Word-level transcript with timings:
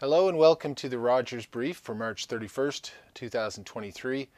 Hello 0.00 0.30
and 0.30 0.38
welcome 0.38 0.74
to 0.76 0.88
the 0.88 0.98
Rogers 0.98 1.44
Brief 1.44 1.76
for 1.76 1.94
March 1.94 2.26
31st, 2.26 2.90
2023. 3.12 4.30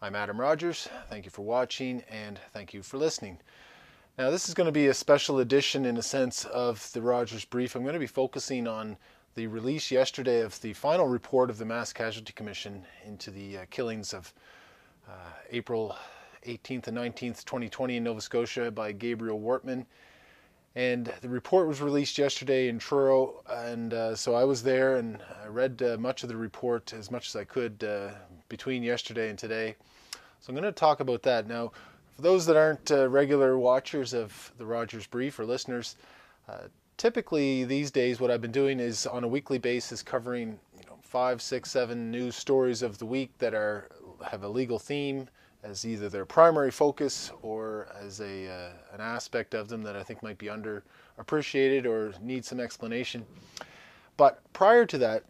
I'm 0.00 0.16
Adam 0.16 0.40
Rogers. 0.40 0.88
Thank 1.10 1.26
you 1.26 1.30
for 1.30 1.42
watching 1.42 2.02
and 2.08 2.40
thank 2.54 2.72
you 2.72 2.82
for 2.82 2.96
listening. 2.96 3.38
Now, 4.16 4.30
this 4.30 4.48
is 4.48 4.54
going 4.54 4.64
to 4.64 4.72
be 4.72 4.86
a 4.86 4.94
special 4.94 5.40
edition 5.40 5.84
in 5.84 5.98
a 5.98 6.02
sense 6.02 6.46
of 6.46 6.90
the 6.94 7.02
Rogers 7.02 7.44
Brief. 7.44 7.74
I'm 7.74 7.82
going 7.82 7.92
to 7.92 7.98
be 7.98 8.06
focusing 8.06 8.66
on 8.66 8.96
the 9.34 9.46
release 9.46 9.90
yesterday 9.90 10.40
of 10.40 10.58
the 10.62 10.72
final 10.72 11.06
report 11.06 11.50
of 11.50 11.58
the 11.58 11.66
Mass 11.66 11.92
Casualty 11.92 12.32
Commission 12.32 12.86
into 13.04 13.30
the 13.30 13.58
uh, 13.58 13.64
killings 13.68 14.14
of 14.14 14.32
uh, 15.06 15.12
April 15.50 15.96
18th 16.46 16.86
and 16.86 16.96
19th, 16.96 17.44
2020 17.44 17.98
in 17.98 18.04
Nova 18.04 18.22
Scotia 18.22 18.70
by 18.70 18.90
Gabriel 18.92 19.38
Wortman 19.38 19.84
and 20.76 21.12
the 21.20 21.28
report 21.28 21.66
was 21.66 21.80
released 21.80 22.16
yesterday 22.16 22.68
in 22.68 22.78
Truro, 22.78 23.42
and 23.48 23.92
uh, 23.92 24.14
so 24.14 24.34
I 24.34 24.44
was 24.44 24.62
there 24.62 24.96
and 24.96 25.20
I 25.42 25.48
read 25.48 25.82
uh, 25.82 25.96
much 25.98 26.22
of 26.22 26.28
the 26.28 26.36
report 26.36 26.92
as 26.92 27.10
much 27.10 27.28
as 27.28 27.36
I 27.36 27.44
could 27.44 27.82
uh, 27.82 28.10
between 28.48 28.82
yesterday 28.82 29.30
and 29.30 29.38
today. 29.38 29.74
So 30.40 30.50
I'm 30.50 30.54
going 30.54 30.62
to 30.64 30.72
talk 30.72 31.00
about 31.00 31.22
that. 31.22 31.48
Now, 31.48 31.72
for 32.14 32.22
those 32.22 32.46
that 32.46 32.56
aren't 32.56 32.90
uh, 32.90 33.08
regular 33.08 33.58
watchers 33.58 34.14
of 34.14 34.52
the 34.58 34.66
Rogers 34.66 35.06
Brief 35.06 35.38
or 35.38 35.44
listeners, 35.44 35.96
uh, 36.48 36.68
typically 36.96 37.64
these 37.64 37.90
days 37.90 38.20
what 38.20 38.30
I've 38.30 38.40
been 38.40 38.52
doing 38.52 38.78
is 38.78 39.06
on 39.06 39.24
a 39.24 39.28
weekly 39.28 39.58
basis 39.58 40.02
covering 40.02 40.58
you 40.78 40.86
know, 40.86 40.98
five, 41.02 41.42
six, 41.42 41.70
seven 41.70 42.10
news 42.10 42.36
stories 42.36 42.82
of 42.82 42.98
the 42.98 43.06
week 43.06 43.36
that 43.38 43.54
are 43.54 43.88
have 44.30 44.44
a 44.44 44.48
legal 44.48 44.78
theme 44.78 45.28
as 45.62 45.84
either 45.84 46.08
their 46.08 46.24
primary 46.24 46.70
focus 46.70 47.30
or 47.42 47.88
as 48.00 48.20
a 48.20 48.48
uh, 48.48 48.70
an 48.94 49.00
aspect 49.00 49.54
of 49.54 49.68
them 49.68 49.82
that 49.82 49.96
I 49.96 50.02
think 50.02 50.22
might 50.22 50.38
be 50.38 50.46
underappreciated 50.46 51.86
or 51.86 52.14
need 52.22 52.44
some 52.44 52.60
explanation. 52.60 53.24
But 54.16 54.40
prior 54.52 54.86
to 54.86 54.98
that, 54.98 55.24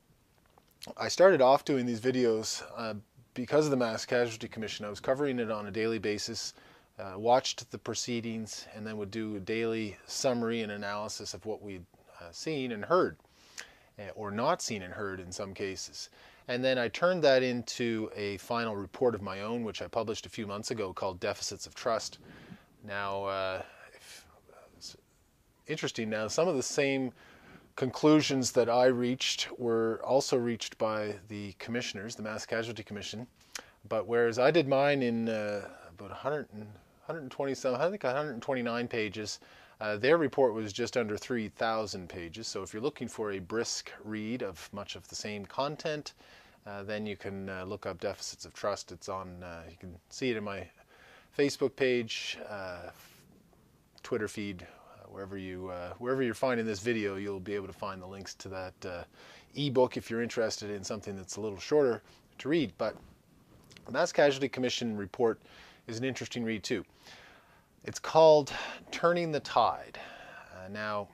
I 0.96 1.08
started 1.08 1.42
off 1.42 1.64
doing 1.64 1.86
these 1.86 2.00
videos 2.00 2.62
uh, 2.76 2.94
because 3.34 3.66
of 3.66 3.70
the 3.70 3.76
Mass 3.76 4.06
Casualty 4.06 4.48
Commission. 4.48 4.86
I 4.86 4.90
was 4.90 5.00
covering 5.00 5.38
it 5.38 5.50
on 5.50 5.66
a 5.66 5.70
daily 5.70 5.98
basis, 5.98 6.54
uh, 6.98 7.18
watched 7.18 7.70
the 7.70 7.78
proceedings, 7.78 8.66
and 8.74 8.86
then 8.86 8.96
would 8.96 9.10
do 9.10 9.36
a 9.36 9.40
daily 9.40 9.96
summary 10.06 10.62
and 10.62 10.72
analysis 10.72 11.34
of 11.34 11.44
what 11.44 11.62
we'd 11.62 11.84
uh, 12.20 12.30
seen 12.32 12.72
and 12.72 12.84
heard, 12.84 13.16
eh, 13.98 14.08
or 14.14 14.30
not 14.30 14.62
seen 14.62 14.82
and 14.82 14.94
heard 14.94 15.20
in 15.20 15.30
some 15.30 15.54
cases. 15.54 16.08
And 16.50 16.64
then 16.64 16.78
I 16.78 16.88
turned 16.88 17.22
that 17.22 17.44
into 17.44 18.10
a 18.16 18.36
final 18.38 18.74
report 18.74 19.14
of 19.14 19.22
my 19.22 19.42
own, 19.42 19.62
which 19.62 19.80
I 19.80 19.86
published 19.86 20.26
a 20.26 20.28
few 20.28 20.48
months 20.48 20.72
ago 20.72 20.92
called 20.92 21.20
Deficits 21.20 21.64
of 21.64 21.76
Trust. 21.76 22.18
Now, 22.84 23.22
uh, 23.22 23.62
if, 23.94 24.26
uh, 24.52 24.96
interesting. 25.68 26.10
Now, 26.10 26.26
some 26.26 26.48
of 26.48 26.56
the 26.56 26.62
same 26.64 27.12
conclusions 27.76 28.50
that 28.50 28.68
I 28.68 28.86
reached 28.86 29.46
were 29.60 30.00
also 30.04 30.36
reached 30.36 30.76
by 30.76 31.14
the 31.28 31.52
commissioners, 31.60 32.16
the 32.16 32.24
Mass 32.24 32.46
Casualty 32.46 32.82
Commission. 32.82 33.28
But 33.88 34.08
whereas 34.08 34.40
I 34.40 34.50
did 34.50 34.66
mine 34.66 35.04
in 35.04 35.28
uh, 35.28 35.68
about 35.88 36.10
100 36.10 36.48
and, 36.52 36.62
120 36.62 37.54
some, 37.54 37.76
I 37.76 37.88
think 37.88 38.02
129 38.02 38.88
pages, 38.88 39.38
uh, 39.80 39.96
their 39.96 40.18
report 40.18 40.52
was 40.54 40.72
just 40.72 40.96
under 40.96 41.16
3,000 41.16 42.08
pages. 42.08 42.48
So 42.48 42.64
if 42.64 42.74
you're 42.74 42.82
looking 42.82 43.06
for 43.06 43.30
a 43.30 43.38
brisk 43.38 43.92
read 44.02 44.42
of 44.42 44.68
much 44.72 44.96
of 44.96 45.06
the 45.06 45.14
same 45.14 45.46
content, 45.46 46.12
uh, 46.66 46.82
then 46.82 47.06
you 47.06 47.16
can 47.16 47.48
uh, 47.48 47.64
look 47.64 47.86
up 47.86 48.00
deficits 48.00 48.44
of 48.44 48.52
trust. 48.52 48.92
It's 48.92 49.08
on, 49.08 49.42
uh, 49.42 49.62
you 49.70 49.76
can 49.78 49.96
see 50.08 50.30
it 50.30 50.36
in 50.36 50.44
my 50.44 50.66
Facebook 51.36 51.74
page, 51.74 52.38
uh, 52.48 52.90
Twitter 54.02 54.28
feed, 54.28 54.62
uh, 54.62 55.06
wherever 55.08 55.38
you 55.38 55.72
wherever 55.98 56.22
you're 56.22 56.34
finding 56.34 56.66
this 56.66 56.80
video, 56.80 57.16
you'll 57.16 57.40
be 57.40 57.54
able 57.54 57.66
to 57.66 57.72
find 57.72 58.02
the 58.02 58.06
links 58.06 58.34
to 58.34 58.48
that 58.48 59.06
ebook 59.54 59.96
if 59.96 60.10
you're 60.10 60.22
interested 60.22 60.70
in 60.70 60.84
something 60.84 61.16
that's 61.16 61.36
a 61.36 61.40
little 61.40 61.58
shorter 61.58 62.02
to 62.38 62.48
read. 62.48 62.72
But 62.78 62.96
the 63.86 63.92
Mass 63.92 64.12
Casualty 64.12 64.48
Commission 64.48 64.96
report 64.96 65.40
is 65.86 65.98
an 65.98 66.04
interesting 66.04 66.44
read 66.44 66.62
too. 66.62 66.84
It's 67.84 67.98
called 67.98 68.52
"Turning 68.90 69.32
the 69.32 69.40
Tide." 69.40 69.98
now 70.70 71.08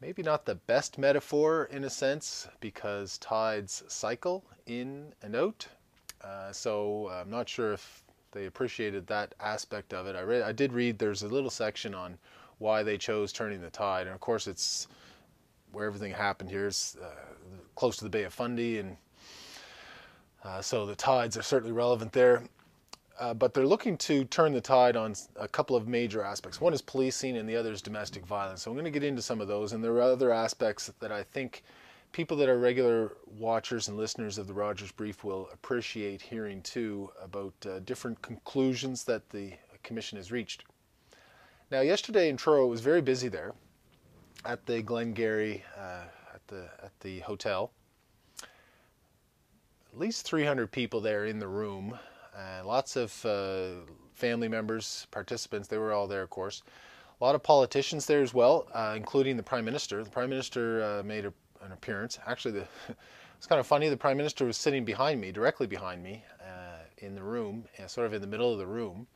maybe 0.00 0.22
not 0.22 0.44
the 0.44 0.54
best 0.54 0.98
metaphor 0.98 1.68
in 1.70 1.84
a 1.84 1.90
sense 1.90 2.48
because 2.60 3.18
tides 3.18 3.82
cycle 3.88 4.44
in 4.66 5.12
and 5.22 5.34
out. 5.34 5.66
Uh, 6.22 6.52
so 6.52 7.08
I'm 7.10 7.30
not 7.30 7.48
sure 7.48 7.72
if 7.72 8.02
they 8.32 8.46
appreciated 8.46 9.06
that 9.06 9.34
aspect 9.40 9.94
of 9.94 10.06
it. 10.06 10.16
I 10.16 10.22
read, 10.22 10.42
I 10.42 10.52
did 10.52 10.72
read. 10.72 10.98
There's 10.98 11.22
a 11.22 11.28
little 11.28 11.50
section 11.50 11.94
on 11.94 12.18
why 12.58 12.82
they 12.82 12.98
chose 12.98 13.32
turning 13.32 13.60
the 13.60 13.70
tide, 13.70 14.06
and 14.06 14.14
of 14.14 14.20
course 14.20 14.46
it's 14.46 14.88
where 15.72 15.86
everything 15.86 16.12
happened 16.12 16.50
here 16.50 16.66
is 16.66 16.96
uh, 17.02 17.08
close 17.76 17.96
to 17.98 18.04
the 18.04 18.10
Bay 18.10 18.24
of 18.24 18.34
Fundy, 18.34 18.78
and 18.78 18.96
uh, 20.44 20.60
so 20.60 20.86
the 20.86 20.96
tides 20.96 21.36
are 21.36 21.42
certainly 21.42 21.72
relevant 21.72 22.12
there. 22.12 22.42
Uh, 23.18 23.34
but 23.34 23.52
they're 23.52 23.66
looking 23.66 23.96
to 23.96 24.24
turn 24.26 24.52
the 24.52 24.60
tide 24.60 24.96
on 24.96 25.14
a 25.36 25.48
couple 25.48 25.74
of 25.74 25.88
major 25.88 26.22
aspects. 26.22 26.60
One 26.60 26.72
is 26.72 26.80
policing, 26.80 27.36
and 27.36 27.48
the 27.48 27.56
other 27.56 27.72
is 27.72 27.82
domestic 27.82 28.24
violence. 28.24 28.62
So 28.62 28.70
I'm 28.70 28.76
going 28.76 28.84
to 28.84 28.90
get 28.90 29.02
into 29.02 29.22
some 29.22 29.40
of 29.40 29.48
those, 29.48 29.72
and 29.72 29.82
there 29.82 29.92
are 29.94 30.02
other 30.02 30.32
aspects 30.32 30.92
that 31.00 31.10
I 31.10 31.24
think 31.24 31.64
people 32.12 32.36
that 32.36 32.48
are 32.48 32.58
regular 32.58 33.12
watchers 33.38 33.88
and 33.88 33.96
listeners 33.96 34.38
of 34.38 34.46
the 34.46 34.54
Rogers 34.54 34.92
Brief 34.92 35.24
will 35.24 35.48
appreciate 35.52 36.22
hearing 36.22 36.62
too 36.62 37.10
about 37.20 37.54
uh, 37.66 37.80
different 37.80 38.22
conclusions 38.22 39.04
that 39.04 39.28
the 39.30 39.52
commission 39.82 40.16
has 40.16 40.30
reached. 40.30 40.64
Now, 41.70 41.80
yesterday 41.80 42.28
in 42.28 42.36
Truro, 42.36 42.66
it 42.66 42.68
was 42.68 42.80
very 42.80 43.02
busy 43.02 43.28
there 43.28 43.52
at 44.44 44.64
the 44.64 44.80
Glengarry 44.82 45.64
uh, 45.76 46.04
at 46.34 46.46
the 46.46 46.68
at 46.82 46.92
the 47.00 47.20
hotel. 47.20 47.72
At 48.42 49.98
least 49.98 50.24
300 50.26 50.70
people 50.70 51.00
there 51.00 51.26
in 51.26 51.38
the 51.38 51.48
room. 51.48 51.98
Uh, 52.38 52.64
lots 52.64 52.94
of 52.94 53.24
uh, 53.26 53.70
family 54.14 54.48
members, 54.48 55.08
participants, 55.10 55.66
they 55.66 55.78
were 55.78 55.92
all 55.92 56.06
there, 56.06 56.22
of 56.22 56.30
course. 56.30 56.62
A 57.20 57.24
lot 57.24 57.34
of 57.34 57.42
politicians 57.42 58.06
there 58.06 58.22
as 58.22 58.32
well, 58.32 58.68
uh, 58.72 58.94
including 58.96 59.36
the 59.36 59.42
Prime 59.42 59.64
Minister. 59.64 60.04
The 60.04 60.10
Prime 60.10 60.30
Minister 60.30 60.82
uh, 60.84 61.02
made 61.02 61.24
a, 61.24 61.32
an 61.62 61.72
appearance. 61.72 62.16
Actually, 62.26 62.52
the, 62.52 62.66
it's 63.36 63.46
kind 63.48 63.58
of 63.58 63.66
funny, 63.66 63.88
the 63.88 63.96
Prime 63.96 64.16
Minister 64.16 64.44
was 64.44 64.56
sitting 64.56 64.84
behind 64.84 65.20
me, 65.20 65.32
directly 65.32 65.66
behind 65.66 66.02
me, 66.02 66.22
uh, 66.40 66.78
in 66.98 67.16
the 67.16 67.22
room, 67.22 67.64
sort 67.88 68.06
of 68.06 68.14
in 68.14 68.20
the 68.20 68.26
middle 68.26 68.52
of 68.52 68.58
the 68.58 68.66
room. 68.66 69.08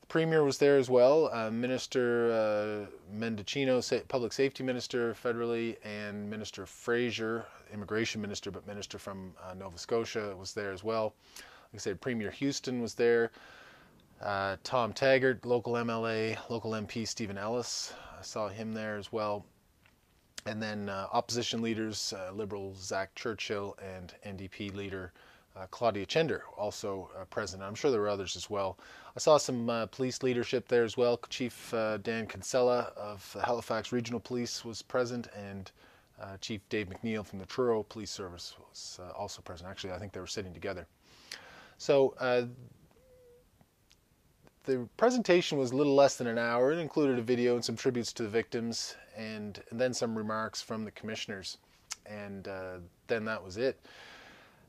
The 0.00 0.06
Premier 0.06 0.42
was 0.42 0.56
there 0.56 0.78
as 0.78 0.88
well, 0.88 1.28
uh, 1.30 1.50
Minister 1.50 2.88
Mendicino, 3.14 4.08
Public 4.08 4.32
Safety 4.32 4.64
Minister 4.64 5.12
federally, 5.12 5.76
and 5.84 6.30
Minister 6.30 6.64
Fraser, 6.64 7.44
Immigration 7.74 8.22
Minister, 8.22 8.50
but 8.50 8.66
Minister 8.66 8.98
from 8.98 9.34
Nova 9.54 9.76
Scotia 9.76 10.34
was 10.34 10.54
there 10.54 10.72
as 10.72 10.82
well. 10.82 11.12
Like 11.72 11.80
I 11.80 11.82
said, 11.82 12.00
Premier 12.00 12.30
Houston 12.30 12.80
was 12.80 12.94
there. 12.94 13.30
Uh, 14.22 14.56
Tom 14.64 14.94
Taggart, 14.94 15.44
local 15.44 15.74
MLA, 15.74 16.38
local 16.48 16.70
MP 16.70 17.06
Stephen 17.06 17.36
Ellis. 17.36 17.92
I 18.18 18.22
saw 18.22 18.48
him 18.48 18.72
there 18.72 18.96
as 18.96 19.12
well. 19.12 19.44
And 20.46 20.62
then 20.62 20.88
uh, 20.88 21.08
opposition 21.12 21.60
leaders, 21.60 22.14
uh, 22.14 22.32
Liberal 22.32 22.74
Zach 22.74 23.14
Churchill 23.14 23.76
and 23.82 24.14
NDP 24.24 24.74
leader 24.74 25.12
uh, 25.54 25.66
Claudia 25.70 26.06
Chender, 26.06 26.44
also 26.56 27.10
uh, 27.20 27.24
present. 27.26 27.62
I'm 27.62 27.74
sure 27.74 27.90
there 27.90 28.00
were 28.00 28.08
others 28.08 28.34
as 28.34 28.48
well. 28.48 28.78
I 29.14 29.18
saw 29.18 29.36
some 29.36 29.68
uh, 29.68 29.86
police 29.86 30.22
leadership 30.22 30.68
there 30.68 30.84
as 30.84 30.96
well. 30.96 31.20
Chief 31.28 31.74
Dan 32.02 32.26
Kinsella 32.26 32.92
of 32.96 33.30
the 33.34 33.42
Halifax 33.42 33.92
Regional 33.92 34.20
Police 34.20 34.64
was 34.64 34.80
present, 34.80 35.28
and 35.36 35.70
Chief 36.40 36.66
Dave 36.70 36.88
McNeil 36.88 37.26
from 37.26 37.40
the 37.40 37.46
Truro 37.46 37.82
Police 37.82 38.10
Service 38.10 38.56
was 38.58 39.00
also 39.14 39.42
present. 39.42 39.68
Actually, 39.68 39.92
I 39.92 39.98
think 39.98 40.12
they 40.12 40.20
were 40.20 40.26
sitting 40.26 40.54
together. 40.54 40.86
So 41.78 42.14
uh, 42.18 42.42
the 44.64 44.88
presentation 44.96 45.56
was 45.58 45.70
a 45.70 45.76
little 45.76 45.94
less 45.94 46.16
than 46.16 46.26
an 46.26 46.36
hour. 46.36 46.72
It 46.72 46.78
included 46.78 47.18
a 47.18 47.22
video 47.22 47.54
and 47.54 47.64
some 47.64 47.76
tributes 47.76 48.12
to 48.14 48.24
the 48.24 48.28
victims, 48.28 48.96
and, 49.16 49.62
and 49.70 49.80
then 49.80 49.94
some 49.94 50.18
remarks 50.18 50.60
from 50.60 50.84
the 50.84 50.90
commissioners, 50.90 51.58
and 52.04 52.46
uh, 52.48 52.78
then 53.06 53.24
that 53.24 53.42
was 53.42 53.56
it. 53.56 53.80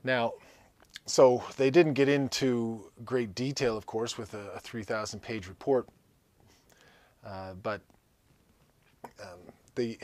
Now, 0.04 0.34
so 1.06 1.44
they 1.58 1.72
didn't 1.72 1.94
get 1.94 2.08
into 2.08 2.92
great 3.04 3.34
detail, 3.34 3.76
of 3.76 3.86
course, 3.86 4.18
with 4.18 4.36
a, 4.36 4.52
a 4.52 4.60
3,000 4.60 5.20
page 5.20 5.48
report, 5.48 5.88
uh, 7.26 7.54
but 7.62 7.82
um, 9.22 9.40
the 9.76 9.98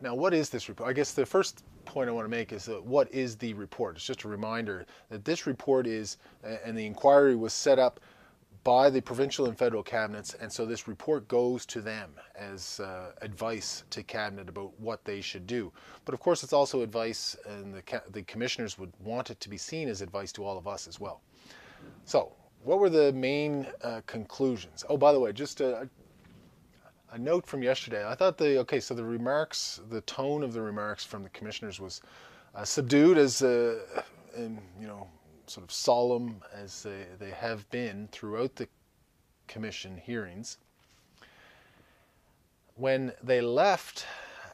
now 0.00 0.14
what 0.14 0.34
is 0.34 0.50
this 0.50 0.68
report? 0.68 0.88
I 0.88 0.92
guess 0.92 1.12
the 1.12 1.26
first 1.26 1.64
point 1.84 2.08
I 2.08 2.12
want 2.12 2.24
to 2.24 2.30
make 2.30 2.52
is 2.52 2.64
that 2.66 2.84
what 2.84 3.12
is 3.12 3.36
the 3.36 3.54
report? 3.54 3.96
It's 3.96 4.04
just 4.04 4.24
a 4.24 4.28
reminder 4.28 4.86
that 5.10 5.24
this 5.24 5.46
report 5.46 5.86
is, 5.86 6.18
and 6.64 6.76
the 6.76 6.86
inquiry 6.86 7.36
was 7.36 7.52
set 7.52 7.78
up 7.78 8.00
by 8.62 8.90
the 8.90 9.00
provincial 9.00 9.46
and 9.46 9.56
federal 9.56 9.82
cabinets, 9.82 10.34
and 10.34 10.52
so 10.52 10.66
this 10.66 10.86
report 10.86 11.26
goes 11.28 11.64
to 11.64 11.80
them 11.80 12.10
as 12.36 12.80
uh, 12.80 13.12
advice 13.22 13.84
to 13.88 14.02
cabinet 14.02 14.50
about 14.50 14.78
what 14.78 15.02
they 15.04 15.20
should 15.22 15.46
do. 15.46 15.72
But 16.04 16.12
of 16.12 16.20
course, 16.20 16.42
it's 16.42 16.52
also 16.52 16.82
advice, 16.82 17.36
and 17.46 17.74
the, 17.74 18.02
the 18.10 18.22
commissioners 18.22 18.78
would 18.78 18.92
want 19.02 19.30
it 19.30 19.40
to 19.40 19.48
be 19.48 19.56
seen 19.56 19.88
as 19.88 20.02
advice 20.02 20.30
to 20.32 20.44
all 20.44 20.58
of 20.58 20.68
us 20.68 20.86
as 20.86 21.00
well. 21.00 21.22
So, 22.04 22.32
what 22.62 22.78
were 22.78 22.90
the 22.90 23.12
main 23.14 23.66
uh, 23.82 24.02
conclusions? 24.06 24.84
Oh, 24.90 24.98
by 24.98 25.12
the 25.12 25.20
way, 25.20 25.32
just 25.32 25.62
uh, 25.62 25.84
a 27.12 27.18
note 27.18 27.46
from 27.46 27.62
yesterday. 27.62 28.06
I 28.06 28.14
thought 28.14 28.38
the 28.38 28.58
okay, 28.60 28.80
so 28.80 28.94
the 28.94 29.04
remarks, 29.04 29.80
the 29.90 30.00
tone 30.02 30.42
of 30.42 30.52
the 30.52 30.62
remarks 30.62 31.04
from 31.04 31.22
the 31.22 31.28
commissioners 31.30 31.80
was 31.80 32.00
uh, 32.54 32.64
subdued 32.64 33.18
as, 33.18 33.42
uh, 33.42 33.78
and 34.36 34.60
you 34.80 34.86
know, 34.86 35.08
sort 35.46 35.64
of 35.64 35.72
solemn 35.72 36.40
as 36.54 36.82
they, 36.82 37.04
they 37.18 37.30
have 37.30 37.68
been 37.70 38.08
throughout 38.12 38.56
the 38.56 38.68
commission 39.48 39.96
hearings. 39.96 40.58
When 42.76 43.12
they 43.22 43.40
left, 43.40 44.06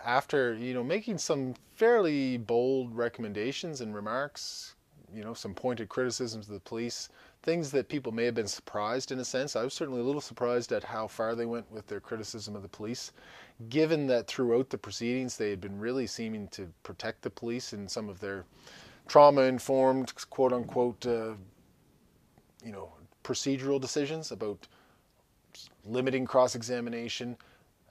after 0.04 0.54
you 0.54 0.72
know 0.72 0.84
making 0.84 1.18
some 1.18 1.54
fairly 1.74 2.38
bold 2.38 2.94
recommendations 2.96 3.80
and 3.80 3.94
remarks, 3.94 4.74
you 5.14 5.22
know, 5.22 5.34
some 5.34 5.54
pointed 5.54 5.88
criticisms 5.88 6.48
of 6.48 6.54
the 6.54 6.60
police, 6.60 7.10
things 7.46 7.70
that 7.70 7.88
people 7.88 8.10
may 8.10 8.25
have 8.25 8.34
been 8.34 8.48
surprised 8.48 9.12
in 9.12 9.20
a 9.20 9.25
sense. 9.25 9.54
I 9.54 9.62
was 9.62 9.72
certainly 9.72 10.00
a 10.00 10.04
little 10.04 10.20
surprised 10.20 10.72
at 10.72 10.82
how 10.82 11.06
far 11.06 11.37
they 11.37 11.46
went 11.46 11.70
with 11.70 11.87
their 11.87 12.00
criticism 12.00 12.56
of 12.56 12.62
the 12.62 12.69
police, 12.69 13.12
given 13.69 14.08
that 14.08 14.26
throughout 14.26 14.69
the 14.69 14.76
proceedings 14.76 15.37
they 15.37 15.48
had 15.48 15.60
been 15.60 15.78
really 15.78 16.08
seeming 16.08 16.48
to 16.48 16.69
protect 16.82 17.22
the 17.22 17.31
police 17.31 17.72
in 17.72 17.87
some 17.87 18.08
of 18.08 18.19
their 18.19 18.44
trauma-informed, 19.06 20.12
quote 20.28 20.52
unquote, 20.52 21.06
uh, 21.06 21.34
you 22.64 22.72
know, 22.72 22.93
procedural 23.22 23.81
decisions 23.81 24.32
about 24.32 24.66
limiting 25.84 26.26
cross-examination, 26.26 27.37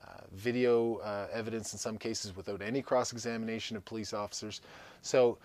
uh, 0.03 0.19
video 0.33 0.97
uh, 0.97 1.27
evidence 1.31 1.71
in 1.71 1.79
some 1.79 1.97
cases 1.97 2.35
without 2.35 2.61
any 2.61 2.81
cross-examination 2.81 3.77
of 3.77 3.85
police 3.85 4.13
officers. 4.13 4.59
So. 5.01 5.37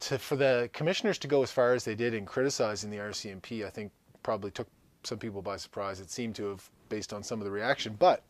To, 0.00 0.18
for 0.18 0.36
the 0.36 0.70
commissioners 0.72 1.18
to 1.18 1.28
go 1.28 1.42
as 1.42 1.50
far 1.50 1.74
as 1.74 1.84
they 1.84 1.94
did 1.94 2.14
in 2.14 2.24
criticizing 2.24 2.90
the 2.90 2.96
RCMP, 2.96 3.66
I 3.66 3.70
think 3.70 3.92
probably 4.22 4.50
took 4.50 4.68
some 5.02 5.18
people 5.18 5.42
by 5.42 5.56
surprise. 5.56 6.00
It 6.00 6.10
seemed 6.10 6.34
to 6.36 6.46
have, 6.46 6.68
based 6.88 7.12
on 7.12 7.22
some 7.22 7.40
of 7.40 7.44
the 7.44 7.50
reaction, 7.50 7.96
but 7.98 8.22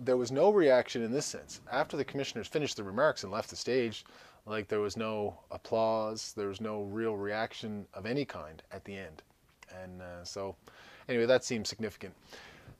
there 0.00 0.16
was 0.16 0.30
no 0.30 0.50
reaction 0.52 1.02
in 1.02 1.12
this 1.12 1.26
sense. 1.26 1.60
After 1.70 1.96
the 1.96 2.04
commissioners 2.04 2.46
finished 2.46 2.76
the 2.76 2.84
remarks 2.84 3.24
and 3.24 3.32
left 3.32 3.50
the 3.50 3.56
stage, 3.56 4.04
like 4.46 4.68
there 4.68 4.80
was 4.80 4.96
no 4.96 5.38
applause, 5.50 6.32
there 6.36 6.48
was 6.48 6.60
no 6.60 6.82
real 6.82 7.16
reaction 7.16 7.86
of 7.94 8.06
any 8.06 8.24
kind 8.24 8.62
at 8.72 8.84
the 8.84 8.96
end. 8.96 9.22
And 9.82 10.00
uh, 10.00 10.24
so, 10.24 10.56
anyway, 11.08 11.26
that 11.26 11.44
seems 11.44 11.68
significant. 11.68 12.14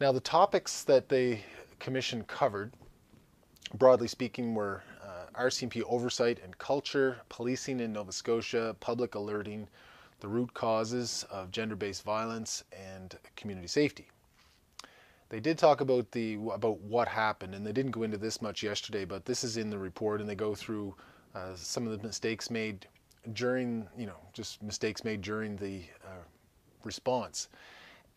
Now, 0.00 0.12
the 0.12 0.20
topics 0.20 0.84
that 0.84 1.08
the 1.08 1.38
commission 1.78 2.22
covered, 2.24 2.72
broadly 3.74 4.08
speaking, 4.08 4.54
were 4.54 4.82
RCMP 5.34 5.82
oversight 5.86 6.40
and 6.42 6.56
culture, 6.58 7.18
policing 7.28 7.80
in 7.80 7.92
Nova 7.92 8.12
Scotia, 8.12 8.76
public 8.80 9.14
alerting, 9.14 9.68
the 10.20 10.28
root 10.28 10.52
causes 10.54 11.24
of 11.30 11.50
gender-based 11.50 12.02
violence, 12.02 12.64
and 12.72 13.16
community 13.36 13.68
safety. 13.68 14.08
They 15.28 15.40
did 15.40 15.58
talk 15.58 15.80
about 15.80 16.10
the 16.12 16.38
about 16.52 16.80
what 16.80 17.08
happened, 17.08 17.54
and 17.54 17.66
they 17.66 17.72
didn't 17.72 17.92
go 17.92 18.02
into 18.02 18.16
this 18.16 18.40
much 18.40 18.62
yesterday, 18.62 19.04
but 19.04 19.24
this 19.24 19.44
is 19.44 19.56
in 19.56 19.70
the 19.70 19.78
report, 19.78 20.20
and 20.20 20.28
they 20.28 20.34
go 20.34 20.54
through 20.54 20.94
uh, 21.34 21.54
some 21.54 21.86
of 21.86 21.92
the 21.92 22.06
mistakes 22.06 22.50
made 22.50 22.86
during, 23.34 23.86
you 23.96 24.06
know, 24.06 24.16
just 24.32 24.62
mistakes 24.62 25.04
made 25.04 25.20
during 25.20 25.56
the 25.56 25.82
uh, 26.04 26.24
response 26.82 27.48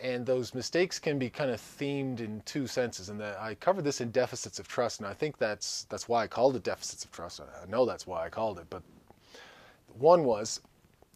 and 0.01 0.25
those 0.25 0.55
mistakes 0.55 0.99
can 0.99 1.19
be 1.19 1.29
kind 1.29 1.51
of 1.51 1.59
themed 1.59 2.19
in 2.19 2.41
two 2.45 2.65
senses. 2.65 3.09
And 3.09 3.21
I 3.21 3.55
covered 3.55 3.83
this 3.83 4.01
in 4.01 4.09
deficits 4.11 4.59
of 4.59 4.67
trust, 4.67 4.99
and 4.99 5.07
I 5.07 5.13
think 5.13 5.37
that's 5.37 5.85
that's 5.89 6.09
why 6.09 6.23
I 6.23 6.27
called 6.27 6.55
it 6.55 6.63
deficits 6.63 7.05
of 7.05 7.11
trust. 7.11 7.39
I 7.39 7.69
know 7.69 7.85
that's 7.85 8.07
why 8.07 8.25
I 8.25 8.29
called 8.29 8.57
it, 8.57 8.65
but 8.69 8.81
one 9.99 10.23
was 10.23 10.61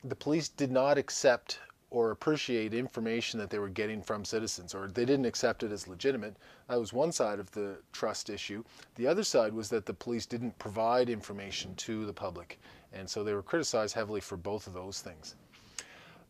the 0.03 0.15
police 0.15 0.49
did 0.49 0.71
not 0.71 0.97
accept 0.97 1.59
or 1.89 2.11
appreciate 2.11 2.73
information 2.73 3.39
that 3.39 3.49
they 3.49 3.57
were 3.57 3.69
getting 3.69 4.01
from 4.01 4.25
citizens, 4.25 4.75
or 4.75 4.87
they 4.87 5.05
didn't 5.05 5.25
accept 5.25 5.63
it 5.63 5.71
as 5.71 5.87
legitimate. 5.87 6.35
That 6.67 6.79
was 6.79 6.91
one 6.91 7.11
side 7.11 7.39
of 7.39 7.49
the 7.51 7.77
trust 7.93 8.29
issue. 8.29 8.63
The 8.95 9.07
other 9.07 9.23
side 9.23 9.53
was 9.53 9.69
that 9.69 9.85
the 9.85 9.93
police 9.93 10.25
didn't 10.25 10.57
provide 10.59 11.09
information 11.09 11.73
to 11.75 12.05
the 12.05 12.13
public, 12.13 12.59
and 12.91 13.09
so 13.09 13.23
they 13.23 13.33
were 13.33 13.41
criticized 13.41 13.95
heavily 13.95 14.19
for 14.19 14.35
both 14.35 14.67
of 14.67 14.73
those 14.73 14.99
things. 15.01 15.35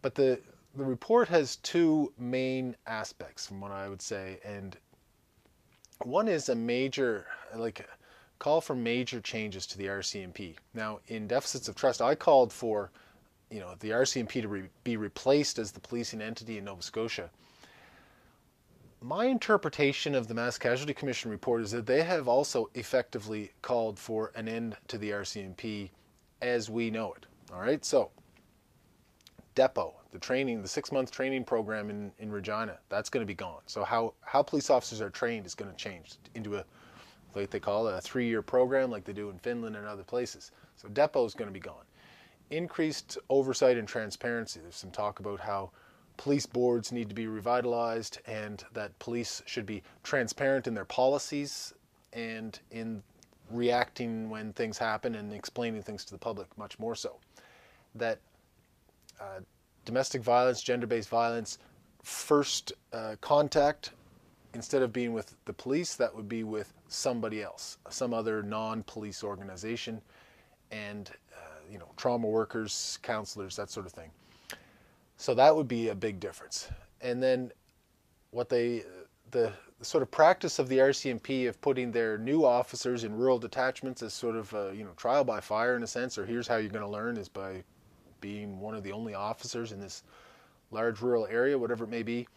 But 0.02 0.14
the 0.14 0.40
the 0.76 0.84
report 0.84 1.28
has 1.30 1.56
two 1.58 2.12
main 2.18 2.76
aspects 2.86 3.48
from 3.48 3.62
what 3.62 3.72
I 3.72 3.88
would 3.88 4.02
say, 4.02 4.40
and 4.44 4.78
one 6.04 6.28
is 6.28 6.50
a 6.50 6.56
major, 6.56 7.28
like, 7.56 7.88
call 8.40 8.60
for 8.62 8.76
major 8.76 9.22
changes 9.22 9.66
to 9.68 9.78
the 9.78 9.88
RCMP. 9.88 10.56
Now, 10.74 11.00
in 11.08 11.28
deficits 11.28 11.70
of 11.70 11.76
trust, 11.76 12.02
I 12.02 12.16
called 12.16 12.52
for, 12.52 12.92
you 13.50 13.60
know, 13.60 13.76
the 13.80 13.92
RCMP 13.92 14.42
to 14.42 14.48
re 14.48 14.64
be 14.84 14.98
replaced 14.98 15.60
as 15.60 15.72
the 15.72 15.80
policing 15.80 16.22
entity 16.22 16.58
in 16.58 16.66
Nova 16.66 16.82
Scotia. 16.82 17.30
My 19.02 19.26
interpretation 19.26 20.16
of 20.16 20.28
the 20.28 20.34
Mass 20.34 20.58
Casualty 20.58 20.94
Commission 20.94 21.30
report 21.32 21.62
is 21.62 21.72
that 21.72 21.86
they 21.86 22.04
have 22.04 22.28
also 22.28 22.70
effectively 22.74 23.52
called 23.62 24.00
for 24.00 24.32
an 24.36 24.48
end 24.48 24.76
to 24.88 24.98
the 24.98 25.12
RCMP 25.12 25.92
as 26.42 26.70
we 26.70 26.90
know 26.90 27.14
it. 27.14 27.26
All 27.54 27.60
right, 27.60 27.86
so 27.86 28.10
depot, 29.56 29.94
the 30.12 30.20
training, 30.20 30.62
the 30.62 30.68
six 30.68 30.92
month 30.92 31.12
training 31.12 31.44
program 31.44 31.90
in, 31.90 32.12
in 32.20 32.32
Regina, 32.32 32.78
that's 32.90 33.10
going 33.10 33.22
to 33.22 33.28
be 33.28 33.34
gone. 33.34 33.62
So 33.66 33.84
how, 33.84 34.14
how 34.22 34.44
police 34.44 34.70
officers 34.70 35.02
are 35.02 35.10
trained 35.10 35.46
is 35.46 35.56
going 35.56 35.72
to 35.72 35.78
change 35.78 36.16
into 36.36 36.58
a, 36.58 36.66
like 37.34 37.50
they 37.50 37.60
call 37.60 37.88
it, 37.88 37.96
a 37.96 38.02
three 38.02 38.28
year 38.28 38.42
program 38.42 38.92
like 38.92 39.06
they 39.06 39.14
do 39.14 39.30
in 39.30 39.40
Finland 39.40 39.76
and 39.76 39.88
other 39.88 40.04
places. 40.04 40.52
So 40.76 40.88
depot 40.90 41.26
is 41.26 41.34
going 41.34 41.48
to 41.48 41.54
be 41.54 41.60
gone. 41.60 41.84
Increased 42.52 43.18
oversight 43.30 43.78
and 43.78 43.88
transparency. 43.88 44.60
There's 44.60 44.76
some 44.76 44.92
talk 44.92 45.20
about 45.20 45.40
how 45.40 45.72
police 46.18 46.46
boards 46.46 46.92
need 46.92 47.10
to 47.10 47.16
be 47.16 47.28
revitalized 47.28 48.20
and 48.26 48.64
that 48.74 48.98
police 49.00 49.42
should 49.46 49.66
be 49.66 49.84
transparent 50.04 50.68
in 50.68 50.74
their 50.74 50.86
policies 50.86 51.74
and 52.14 52.60
in 52.72 53.04
reacting 53.52 54.30
when 54.30 54.54
things 54.54 54.78
happen 54.78 55.16
and 55.16 55.34
explaining 55.34 55.82
things 55.82 56.06
to 56.06 56.12
the 56.12 56.18
public 56.18 56.48
much 56.58 56.80
more 56.80 56.96
so. 56.96 57.18
That 57.94 58.20
uh, 59.20 59.40
domestic 59.86 60.22
violence, 60.22 60.62
gender-based 60.62 61.10
violence, 61.10 61.60
first 62.04 62.74
uh, 62.94 63.16
contact, 63.22 63.92
instead 64.54 64.82
of 64.82 64.94
being 64.94 65.14
with 65.14 65.36
the 65.46 65.54
police, 65.54 65.96
that 65.96 66.16
would 66.16 66.30
be 66.30 66.44
with 66.44 66.74
somebody 66.88 67.44
else, 67.44 67.78
some 67.90 68.14
other 68.14 68.42
non-police 68.42 69.24
organization, 69.24 70.02
and 70.72 71.12
uh, 71.34 71.60
you 71.72 71.78
know, 71.78 71.90
trauma 71.98 72.28
workers, 72.28 73.00
counselors, 73.02 73.56
that 73.56 73.70
sort 73.70 73.86
of 73.86 73.92
thing. 73.92 74.10
So 75.18 75.34
that 75.36 75.56
would 75.56 75.68
be 75.68 75.90
a 75.90 75.96
big 75.96 76.20
difference. 76.20 76.70
And 77.02 77.22
then 77.22 77.52
what 78.32 78.50
they, 78.50 78.84
the, 79.32 79.52
the 79.80 79.86
sort 79.86 80.02
of 80.02 80.12
practice 80.12 80.60
of 80.60 80.68
the 80.68 80.78
RCMP 80.78 81.48
of 81.48 81.60
putting 81.62 81.92
their 81.92 82.18
new 82.18 82.46
officers 82.46 83.04
in 83.04 83.16
rural 83.16 83.40
detachments 83.40 84.02
as 84.02 84.14
sort 84.14 84.36
of 84.36 84.54
a, 84.54 84.74
you 84.76 84.84
know 84.84 84.92
trial 84.96 85.24
by 85.24 85.40
fire 85.40 85.76
in 85.76 85.84
a 85.84 85.88
sense, 85.88 86.18
or 86.18 86.26
here's 86.26 86.48
how 86.48 86.56
you're 86.58 86.70
going 86.70 86.86
to 86.86 86.90
learn 86.90 87.18
is 87.18 87.30
by 87.30 87.64
being 88.26 88.60
one 88.60 88.74
of 88.74 88.82
the 88.82 88.92
only 88.92 89.14
officers 89.14 89.72
in 89.72 89.80
this 89.80 90.02
large 90.72 91.00
rural 91.00 91.28
area, 91.28 91.56
whatever 91.56 91.84
it 91.84 91.92
may 91.92 92.02
be, 92.02 92.28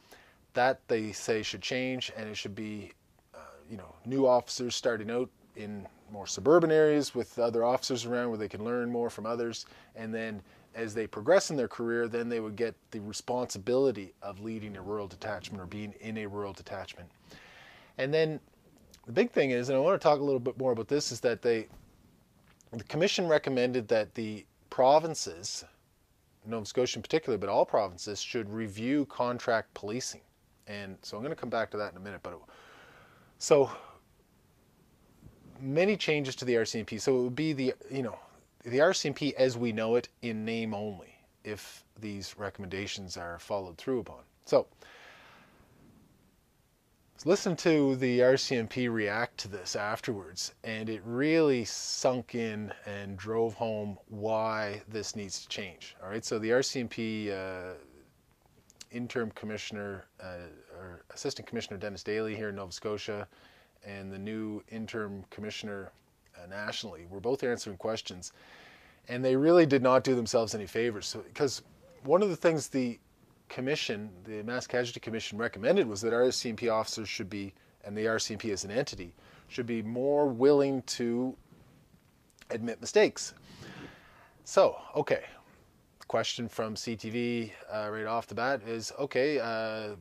that 0.52 0.86
they 0.86 1.12
say 1.12 1.42
should 1.42 1.62
change, 1.62 2.12
and 2.14 2.28
it 2.28 2.36
should 2.36 2.54
be, 2.54 2.92
uh, 3.34 3.38
you 3.70 3.78
know, 3.78 3.94
new 4.04 4.26
officers 4.26 4.76
starting 4.76 5.10
out 5.10 5.30
in 5.56 5.86
more 6.12 6.26
suburban 6.26 6.70
areas 6.70 7.14
with 7.14 7.38
other 7.38 7.64
officers 7.64 8.04
around 8.04 8.28
where 8.28 8.36
they 8.36 8.50
can 8.50 8.62
learn 8.62 8.92
more 8.92 9.08
from 9.08 9.24
others, 9.24 9.64
and 9.96 10.14
then 10.14 10.42
as 10.74 10.92
they 10.92 11.06
progress 11.06 11.48
in 11.50 11.56
their 11.56 11.68
career, 11.68 12.06
then 12.06 12.28
they 12.28 12.40
would 12.40 12.54
get 12.54 12.74
the 12.90 13.00
responsibility 13.00 14.12
of 14.20 14.40
leading 14.40 14.76
a 14.76 14.82
rural 14.82 15.06
detachment 15.06 15.58
or 15.62 15.66
being 15.66 15.94
in 16.02 16.18
a 16.18 16.26
rural 16.26 16.52
detachment. 16.52 17.08
And 17.96 18.12
then 18.12 18.40
the 19.06 19.12
big 19.12 19.30
thing 19.30 19.52
is, 19.52 19.70
and 19.70 19.78
I 19.78 19.80
want 19.80 19.98
to 19.98 20.04
talk 20.06 20.20
a 20.20 20.22
little 20.22 20.38
bit 20.38 20.58
more 20.58 20.72
about 20.72 20.88
this, 20.88 21.12
is 21.12 21.20
that 21.20 21.40
they, 21.40 21.66
the 22.72 22.84
commission 22.84 23.26
recommended 23.26 23.88
that 23.88 24.14
the 24.14 24.44
provinces 24.68 25.64
Nova 26.48 26.66
Scotia 26.66 26.98
in 26.98 27.02
particular, 27.02 27.38
but 27.38 27.48
all 27.48 27.66
provinces 27.66 28.20
should 28.20 28.48
review 28.48 29.06
contract 29.06 29.72
policing. 29.74 30.22
And 30.66 30.96
so 31.02 31.16
I'm 31.16 31.22
going 31.22 31.34
to 31.34 31.40
come 31.40 31.50
back 31.50 31.70
to 31.72 31.76
that 31.76 31.92
in 31.92 31.96
a 31.96 32.00
minute. 32.00 32.20
But 32.22 32.34
it, 32.34 32.38
so 33.38 33.70
many 35.60 35.96
changes 35.96 36.34
to 36.36 36.44
the 36.44 36.54
RCMP. 36.54 37.00
So 37.00 37.18
it 37.18 37.22
would 37.22 37.36
be 37.36 37.52
the 37.52 37.74
you 37.90 38.02
know 38.02 38.18
the 38.64 38.78
RCMP 38.78 39.34
as 39.34 39.56
we 39.56 39.72
know 39.72 39.96
it 39.96 40.08
in 40.22 40.44
name 40.44 40.74
only 40.74 41.14
if 41.44 41.84
these 42.00 42.36
recommendations 42.38 43.16
are 43.16 43.38
followed 43.38 43.78
through 43.78 44.00
upon. 44.00 44.20
So 44.44 44.66
listen 47.26 47.56
to 47.56 47.96
the 47.96 48.20
RCMP 48.20 48.90
react 48.92 49.38
to 49.38 49.48
this 49.48 49.74
afterwards, 49.74 50.54
and 50.62 50.88
it 50.88 51.02
really 51.04 51.64
sunk 51.64 52.34
in 52.34 52.72
and 52.86 53.16
drove 53.16 53.54
home 53.54 53.98
why 54.08 54.82
this 54.88 55.16
needs 55.16 55.42
to 55.42 55.48
change. 55.48 55.96
All 56.02 56.10
right, 56.10 56.24
so 56.24 56.38
the 56.38 56.50
RCMP 56.50 57.32
uh, 57.32 57.74
interim 58.92 59.30
commissioner 59.32 60.06
uh, 60.22 60.46
or 60.76 61.02
assistant 61.12 61.48
commissioner 61.48 61.76
Dennis 61.76 62.02
Daly 62.02 62.36
here 62.36 62.50
in 62.50 62.54
Nova 62.54 62.72
Scotia, 62.72 63.26
and 63.84 64.12
the 64.12 64.18
new 64.18 64.62
interim 64.70 65.24
commissioner 65.30 65.90
uh, 66.36 66.46
nationally 66.46 67.06
were 67.10 67.20
both 67.20 67.42
answering 67.42 67.76
questions, 67.78 68.32
and 69.08 69.24
they 69.24 69.34
really 69.34 69.66
did 69.66 69.82
not 69.82 70.04
do 70.04 70.14
themselves 70.14 70.54
any 70.54 70.66
favors. 70.66 71.06
So, 71.06 71.20
because 71.20 71.62
one 72.04 72.22
of 72.22 72.28
the 72.28 72.36
things 72.36 72.68
the 72.68 72.98
commission, 73.48 74.10
the 74.24 74.42
Mass 74.42 74.66
Casualty 74.66 75.00
Commission 75.00 75.38
recommended 75.38 75.86
was 75.88 76.00
that 76.02 76.12
RCMP 76.12 76.72
officers 76.72 77.08
should 77.08 77.30
be 77.30 77.52
and 77.84 77.96
the 77.96 78.04
RCMP 78.04 78.52
as 78.52 78.64
an 78.64 78.70
entity 78.70 79.14
should 79.48 79.66
be 79.66 79.82
more 79.82 80.26
willing 80.26 80.82
to 80.82 81.34
admit 82.50 82.80
mistakes. 82.80 83.34
So, 84.44 84.76
okay, 84.94 85.24
question 86.06 86.48
from 86.48 86.74
CTV 86.74 87.52
uh, 87.72 87.88
right 87.90 88.06
off 88.06 88.26
the 88.26 88.34
bat 88.34 88.62
is 88.66 88.92
okay, 88.98 89.38
uh, 89.38 89.96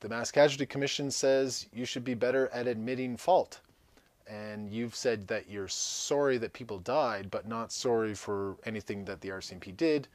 the 0.00 0.08
Mass 0.08 0.30
Casualty 0.30 0.66
Commission 0.66 1.10
says 1.10 1.66
you 1.72 1.84
should 1.84 2.04
be 2.04 2.14
better 2.14 2.48
at 2.52 2.66
admitting 2.66 3.16
fault. 3.16 3.60
And 4.28 4.70
you've 4.70 4.94
said 4.94 5.26
that 5.28 5.50
you're 5.50 5.68
sorry 5.68 6.38
that 6.38 6.52
people 6.52 6.78
died, 6.78 7.30
but 7.30 7.46
not 7.46 7.72
sorry 7.72 8.14
for 8.14 8.56
anything 8.64 9.04
that 9.04 9.20
the 9.20 9.28
RCMP 9.28 9.76
did. 9.76 10.08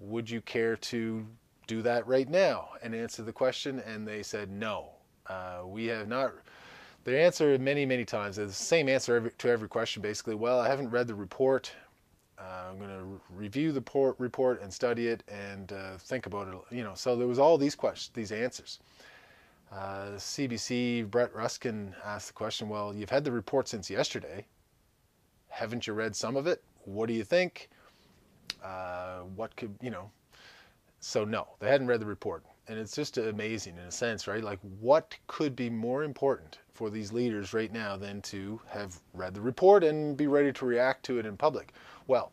Would 0.00 0.28
you 0.30 0.40
care 0.40 0.76
to 0.76 1.26
do 1.68 1.82
that 1.82 2.04
right 2.08 2.28
now 2.28 2.70
and 2.82 2.92
answer 2.94 3.22
the 3.22 3.32
question? 3.32 3.78
And 3.86 4.08
they 4.08 4.24
said 4.24 4.50
no. 4.50 4.88
Uh, 5.28 5.60
we 5.64 5.86
have 5.86 6.08
not. 6.08 6.32
Their 7.04 7.20
answer 7.20 7.56
many, 7.58 7.86
many 7.86 8.04
times 8.04 8.38
is 8.38 8.48
the 8.48 8.64
same 8.64 8.88
answer 8.88 9.14
every, 9.14 9.30
to 9.30 9.48
every 9.48 9.68
question 9.68 10.02
basically. 10.02 10.34
Well, 10.34 10.58
I 10.58 10.68
haven't 10.68 10.90
read 10.90 11.06
the 11.06 11.14
report. 11.14 11.70
Uh, 12.38 12.70
I'm 12.70 12.78
going 12.78 12.90
to 12.90 13.02
re- 13.02 13.18
review 13.30 13.72
the 13.72 13.80
port, 13.80 14.16
report 14.18 14.62
and 14.62 14.72
study 14.72 15.08
it 15.08 15.22
and 15.28 15.72
uh, 15.72 15.96
think 15.98 16.26
about 16.26 16.48
it. 16.48 16.74
You 16.74 16.82
know, 16.82 16.94
so 16.94 17.14
there 17.14 17.28
was 17.28 17.38
all 17.38 17.58
these 17.58 17.74
questions, 17.74 18.10
these 18.14 18.32
answers. 18.32 18.80
Uh, 19.70 20.12
CBC 20.16 21.10
Brett 21.10 21.34
Ruskin 21.34 21.94
asked 22.04 22.28
the 22.28 22.32
question, 22.32 22.68
"Well, 22.68 22.94
you've 22.94 23.10
had 23.10 23.24
the 23.24 23.32
report 23.32 23.68
since 23.68 23.90
yesterday. 23.90 24.46
Haven't 25.48 25.86
you 25.86 25.92
read 25.92 26.16
some 26.16 26.36
of 26.36 26.46
it? 26.46 26.62
What 26.84 27.06
do 27.06 27.12
you 27.12 27.24
think? 27.24 27.68
Uh, 28.64 29.20
what 29.36 29.54
could 29.56 29.74
you 29.82 29.90
know?" 29.90 30.10
So 31.00 31.24
no, 31.24 31.48
they 31.60 31.68
hadn't 31.68 31.86
read 31.86 32.00
the 32.00 32.06
report, 32.06 32.44
and 32.66 32.78
it's 32.78 32.94
just 32.94 33.18
amazing 33.18 33.76
in 33.76 33.84
a 33.84 33.90
sense, 33.90 34.26
right? 34.26 34.42
Like, 34.42 34.58
what 34.80 35.16
could 35.26 35.54
be 35.54 35.70
more 35.70 36.02
important 36.02 36.58
for 36.74 36.90
these 36.90 37.12
leaders 37.12 37.54
right 37.54 37.72
now 37.72 37.96
than 37.96 38.20
to 38.22 38.60
have 38.68 39.00
read 39.14 39.34
the 39.34 39.40
report 39.40 39.84
and 39.84 40.16
be 40.16 40.26
ready 40.26 40.52
to 40.52 40.66
react 40.66 41.04
to 41.06 41.18
it 41.18 41.26
in 41.26 41.36
public? 41.36 41.72
Well, 42.06 42.32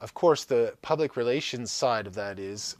of 0.00 0.14
course, 0.14 0.44
the 0.44 0.74
public 0.82 1.16
relations 1.16 1.70
side 1.70 2.06
of 2.06 2.14
that 2.14 2.38
is 2.38 2.76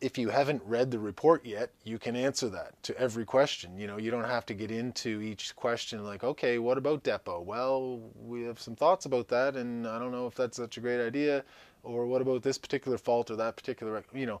if 0.00 0.18
you 0.18 0.28
haven't 0.28 0.62
read 0.64 0.90
the 0.90 0.98
report 0.98 1.44
yet, 1.44 1.70
you 1.84 1.98
can 1.98 2.16
answer 2.16 2.48
that 2.48 2.80
to 2.82 2.98
every 2.98 3.24
question. 3.24 3.78
You 3.78 3.86
know, 3.86 3.96
you 3.98 4.10
don't 4.10 4.24
have 4.24 4.46
to 4.46 4.54
get 4.54 4.70
into 4.70 5.20
each 5.20 5.54
question 5.56 6.04
like, 6.04 6.24
okay, 6.24 6.58
what 6.58 6.78
about 6.78 7.02
Depot? 7.02 7.40
Well, 7.40 8.00
we 8.24 8.42
have 8.42 8.60
some 8.60 8.76
thoughts 8.76 9.06
about 9.06 9.28
that, 9.28 9.56
and 9.56 9.86
I 9.86 9.98
don't 9.98 10.12
know 10.12 10.26
if 10.26 10.34
that's 10.34 10.56
such 10.56 10.76
a 10.76 10.80
great 10.80 11.04
idea. 11.04 11.44
Or 11.86 12.06
what 12.06 12.20
about 12.20 12.42
this 12.42 12.58
particular 12.58 12.98
fault 12.98 13.30
or 13.30 13.36
that 13.36 13.56
particular, 13.56 14.04
you 14.12 14.26
know, 14.26 14.40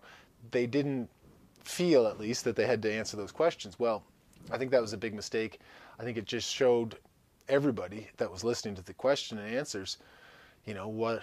they 0.50 0.66
didn't 0.66 1.08
feel 1.62 2.06
at 2.06 2.18
least 2.18 2.44
that 2.44 2.56
they 2.56 2.66
had 2.66 2.82
to 2.82 2.92
answer 2.92 3.16
those 3.16 3.32
questions. 3.32 3.78
Well, 3.78 4.02
I 4.50 4.58
think 4.58 4.70
that 4.72 4.82
was 4.82 4.92
a 4.92 4.98
big 4.98 5.14
mistake. 5.14 5.60
I 5.98 6.02
think 6.02 6.16
it 6.16 6.24
just 6.24 6.52
showed 6.52 6.98
everybody 7.48 8.08
that 8.16 8.30
was 8.30 8.42
listening 8.42 8.74
to 8.74 8.82
the 8.82 8.92
question 8.92 9.38
and 9.38 9.54
answers, 9.54 9.98
you 10.64 10.74
know, 10.74 10.88
what 10.88 11.22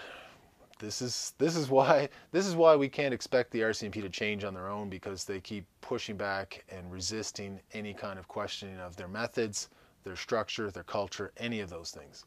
this 0.78 1.00
is 1.02 1.34
this 1.38 1.56
is 1.56 1.68
why 1.68 2.08
this 2.32 2.46
is 2.46 2.56
why 2.56 2.74
we 2.74 2.88
can't 2.88 3.14
expect 3.14 3.50
the 3.50 3.60
RCMP 3.60 4.00
to 4.02 4.08
change 4.08 4.44
on 4.44 4.54
their 4.54 4.68
own 4.68 4.88
because 4.88 5.24
they 5.24 5.40
keep 5.40 5.66
pushing 5.82 6.16
back 6.16 6.64
and 6.70 6.90
resisting 6.90 7.60
any 7.72 7.92
kind 7.94 8.18
of 8.18 8.28
questioning 8.28 8.78
of 8.80 8.96
their 8.96 9.08
methods, 9.08 9.68
their 10.04 10.16
structure, 10.16 10.70
their 10.70 10.84
culture, 10.84 11.32
any 11.36 11.60
of 11.60 11.70
those 11.70 11.90
things. 11.90 12.24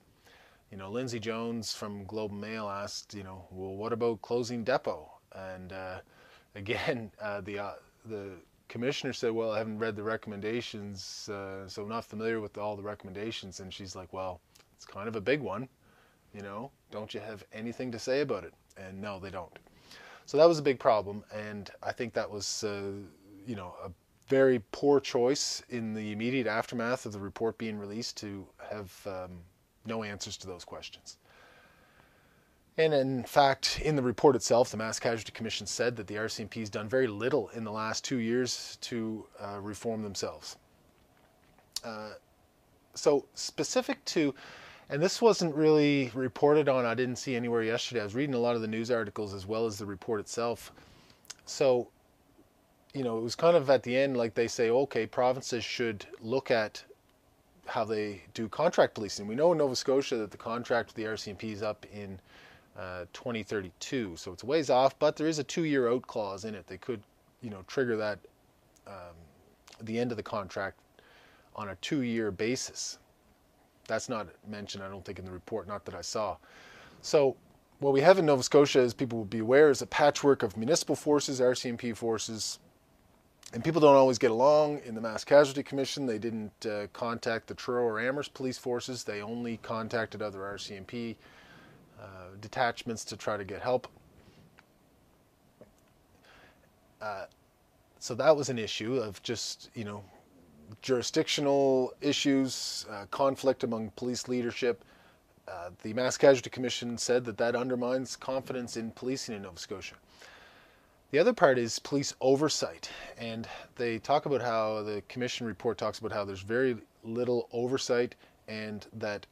You 0.72 0.78
know, 0.78 0.92
Lindsay 0.92 1.20
Jones 1.20 1.74
from 1.74 2.04
Globe 2.06 2.32
Mail 2.32 2.68
asked, 2.68 3.14
you 3.14 3.24
know, 3.24 3.46
well, 3.52 3.76
what 3.76 3.94
about 3.94 4.22
closing 4.22 4.64
Depot? 4.64 5.10
And 5.34 5.72
uh, 5.72 6.00
again, 6.56 7.12
uh, 7.22 7.42
the 7.42 7.60
uh, 7.60 7.74
the 8.06 8.32
commissioner 8.68 9.14
said, 9.14 9.32
well, 9.32 9.52
I 9.52 9.58
haven't 9.60 9.80
read 9.80 9.96
the 9.96 10.04
recommendations, 10.04 11.30
uh, 11.30 11.68
so 11.68 11.84
I'm 11.84 11.90
not 11.90 12.04
familiar 12.06 12.42
with 12.42 12.58
all 12.58 12.76
the 12.76 12.84
recommendations. 12.84 13.60
And 13.60 13.74
she's 13.74 13.96
like, 13.96 14.12
well, 14.12 14.42
it's 14.76 14.86
kind 14.86 15.08
of 15.08 15.16
a 15.16 15.22
big 15.22 15.40
one. 15.42 15.70
You 16.34 16.42
know, 16.42 16.72
don't 16.92 17.14
you 17.14 17.20
have 17.22 17.46
anything 17.54 17.92
to 17.92 18.00
say 18.00 18.22
about 18.22 18.44
it? 18.44 18.54
And 18.78 19.02
no, 19.02 19.20
they 19.20 19.30
don't. 19.30 19.58
So 20.26 20.38
that 20.38 20.48
was 20.48 20.60
a 20.60 20.62
big 20.62 20.78
problem, 20.78 21.24
and 21.34 21.72
I 21.82 21.94
think 21.94 22.14
that 22.14 22.30
was, 22.30 22.66
uh, 22.66 22.92
you 23.46 23.56
know, 23.56 23.74
a 23.82 23.90
very 24.28 24.62
poor 24.74 25.00
choice 25.00 25.64
in 25.70 25.94
the 25.94 26.12
immediate 26.12 26.48
aftermath 26.48 27.06
of 27.06 27.14
the 27.14 27.20
report 27.20 27.58
being 27.58 27.80
released 27.80 28.18
to 28.18 28.46
have 28.70 28.92
um, 29.08 29.40
no 29.88 30.04
answers 30.04 30.38
to 30.38 30.48
those 30.48 30.66
questions. 30.66 31.18
And 32.78 32.94
in 32.94 33.24
fact, 33.24 33.82
in 33.84 33.96
the 33.96 34.04
report 34.04 34.36
itself, 34.36 34.70
the 34.70 34.78
Mass 34.78 35.00
Casualty 35.00 35.32
Commission 35.32 35.66
said 35.66 35.96
that 35.96 36.06
the 36.06 36.16
RCMP 36.16 36.60
has 36.60 36.70
done 36.70 36.88
very 36.88 37.08
little 37.08 37.50
in 37.50 37.64
the 37.64 37.72
last 37.72 38.04
two 38.04 38.18
years 38.18 38.78
to 38.82 39.26
uh, 39.40 39.60
reform 39.60 40.04
themselves. 40.04 40.58
Uh, 41.84 42.12
so, 42.94 43.26
specific 43.34 44.04
to 44.06 44.34
and 44.90 45.02
this 45.02 45.22
wasn't 45.22 45.54
really 45.54 46.12
reported 46.14 46.70
on. 46.70 46.86
I 46.86 46.94
didn't 46.94 47.18
see 47.18 47.36
anywhere 47.36 47.62
yesterday. 47.62 48.02
I 48.02 48.06
was 48.06 48.16
reading 48.16 48.36
a 48.36 48.40
lot 48.40 48.56
of 48.56 48.62
the 48.62 48.68
news 48.68 48.90
articles 48.90 49.34
as 49.34 49.46
well 49.46 49.66
as 49.66 49.78
the 49.78 49.86
report 49.86 50.22
itself. 50.22 50.72
So, 51.46 51.90
you 52.94 53.04
know, 53.04 53.18
it 53.18 53.22
was 53.22 53.36
kind 53.36 53.58
of 53.58 53.70
at 53.70 53.84
the 53.84 53.96
end 53.96 54.16
like 54.16 54.34
they 54.34 54.48
say, 54.48 54.70
okay, 54.70 55.06
provinces 55.06 55.64
should 55.64 56.06
look 56.22 56.52
at 56.52 56.84
how 57.68 57.84
they 57.84 58.22
do 58.34 58.48
contract 58.48 58.96
policing. 58.96 59.28
We 59.28 59.36
know 59.36 59.52
in 59.52 59.58
Nova 59.58 59.76
Scotia 59.76 60.18
that 60.18 60.32
the 60.32 60.38
contract 60.38 60.90
with 60.90 60.96
the 60.96 61.04
RCMP 61.04 61.52
is 61.52 61.62
up 61.62 61.86
in 61.94 62.20
uh, 62.78 63.06
2032, 63.14 64.16
so 64.16 64.32
it's 64.32 64.44
a 64.44 64.46
ways 64.46 64.70
off, 64.70 64.98
but 65.00 65.16
there 65.16 65.28
is 65.28 65.40
a 65.40 65.44
two-year 65.44 65.90
out 65.90 66.06
clause 66.06 66.46
in 66.46 66.56
it. 66.56 66.68
They 66.68 66.78
could, 66.78 67.02
you 67.42 67.50
know, 67.50 67.64
trigger 67.68 67.98
that 67.98 68.20
um, 68.86 69.16
the 69.82 69.98
end 69.98 70.12
of 70.12 70.18
the 70.18 70.24
contract 70.24 70.80
on 71.56 71.70
a 71.70 71.76
two-year 71.76 72.32
basis. 72.32 73.00
That's 73.88 74.10
not 74.10 74.28
mentioned, 74.48 74.84
I 74.84 74.90
don't 74.90 75.04
think, 75.04 75.20
in 75.20 75.26
the 75.26 75.32
report, 75.32 75.68
not 75.68 75.86
that 75.86 75.96
I 75.96 76.02
saw. 76.02 76.38
So 77.02 77.36
what 77.80 77.94
we 77.94 78.02
have 78.02 78.20
in 78.20 78.26
Nova 78.26 78.44
Scotia, 78.44 78.80
as 78.80 78.94
people 78.94 79.18
will 79.18 79.26
be 79.26 79.40
aware, 79.40 79.70
is 79.70 79.82
a 79.82 79.88
patchwork 79.88 80.44
of 80.44 80.58
municipal 80.58 80.96
forces, 80.96 81.40
RCMP 81.40 81.96
forces, 81.96 82.60
and 83.54 83.64
people 83.64 83.80
don't 83.80 83.96
always 83.96 84.18
get 84.18 84.32
along. 84.32 84.82
In 84.86 84.94
the 84.94 85.02
Mass 85.02 85.24
Casualty 85.24 85.64
Commission, 85.64 86.06
they 86.06 86.18
didn't 86.18 86.66
uh, 86.66 86.88
contact 86.94 87.48
the 87.48 87.54
Truro 87.54 87.84
or 87.84 88.00
Amherst 88.00 88.34
police 88.34 88.58
forces. 88.58 89.04
They 89.04 89.22
only 89.22 89.58
contacted 89.58 90.22
other 90.22 90.40
RCMP 90.40 91.16
uh, 92.00 92.06
detachments 92.42 93.06
to 93.06 93.18
try 93.18 93.38
to 93.38 93.46
get 93.46 93.62
help. 93.62 93.88
Uh, 97.02 97.26
so 98.00 98.14
that 98.16 98.36
was 98.36 98.50
an 98.50 98.60
issue 98.60 98.96
of 98.96 99.22
just, 99.24 99.70
you 99.74 99.86
know, 99.86 100.04
jurisdictional 100.82 101.94
issues, 102.02 102.86
uh, 102.92 103.06
conflict 103.12 103.64
among 103.64 103.92
police 103.92 104.28
leadership. 104.28 104.84
Uh, 105.48 105.70
the 105.84 105.94
Mass 105.94 106.18
Casualty 106.18 106.50
Commission 106.50 106.98
said 106.98 107.24
that 107.26 107.38
that 107.38 107.56
undermines 107.56 108.18
confidence 108.18 108.76
in 108.76 108.92
policing 108.92 109.36
in 109.36 109.44
Nova 109.44 109.58
Scotia. 109.58 109.96
The 111.12 111.20
other 111.20 111.32
part 111.32 111.58
is 111.58 111.80
police 111.80 112.14
oversight, 112.20 112.90
and 113.18 113.48
they 113.78 113.98
talk 113.98 114.26
about 114.26 114.42
how 114.42 114.84
the 114.84 115.02
commission 115.08 115.48
report 115.48 115.78
talks 115.78 116.00
about 116.00 116.12
how 116.12 116.26
there's 116.26 116.42
very 116.42 116.76
little 117.04 117.48
oversight 117.54 118.16
and 118.50 118.86
that 118.92 119.26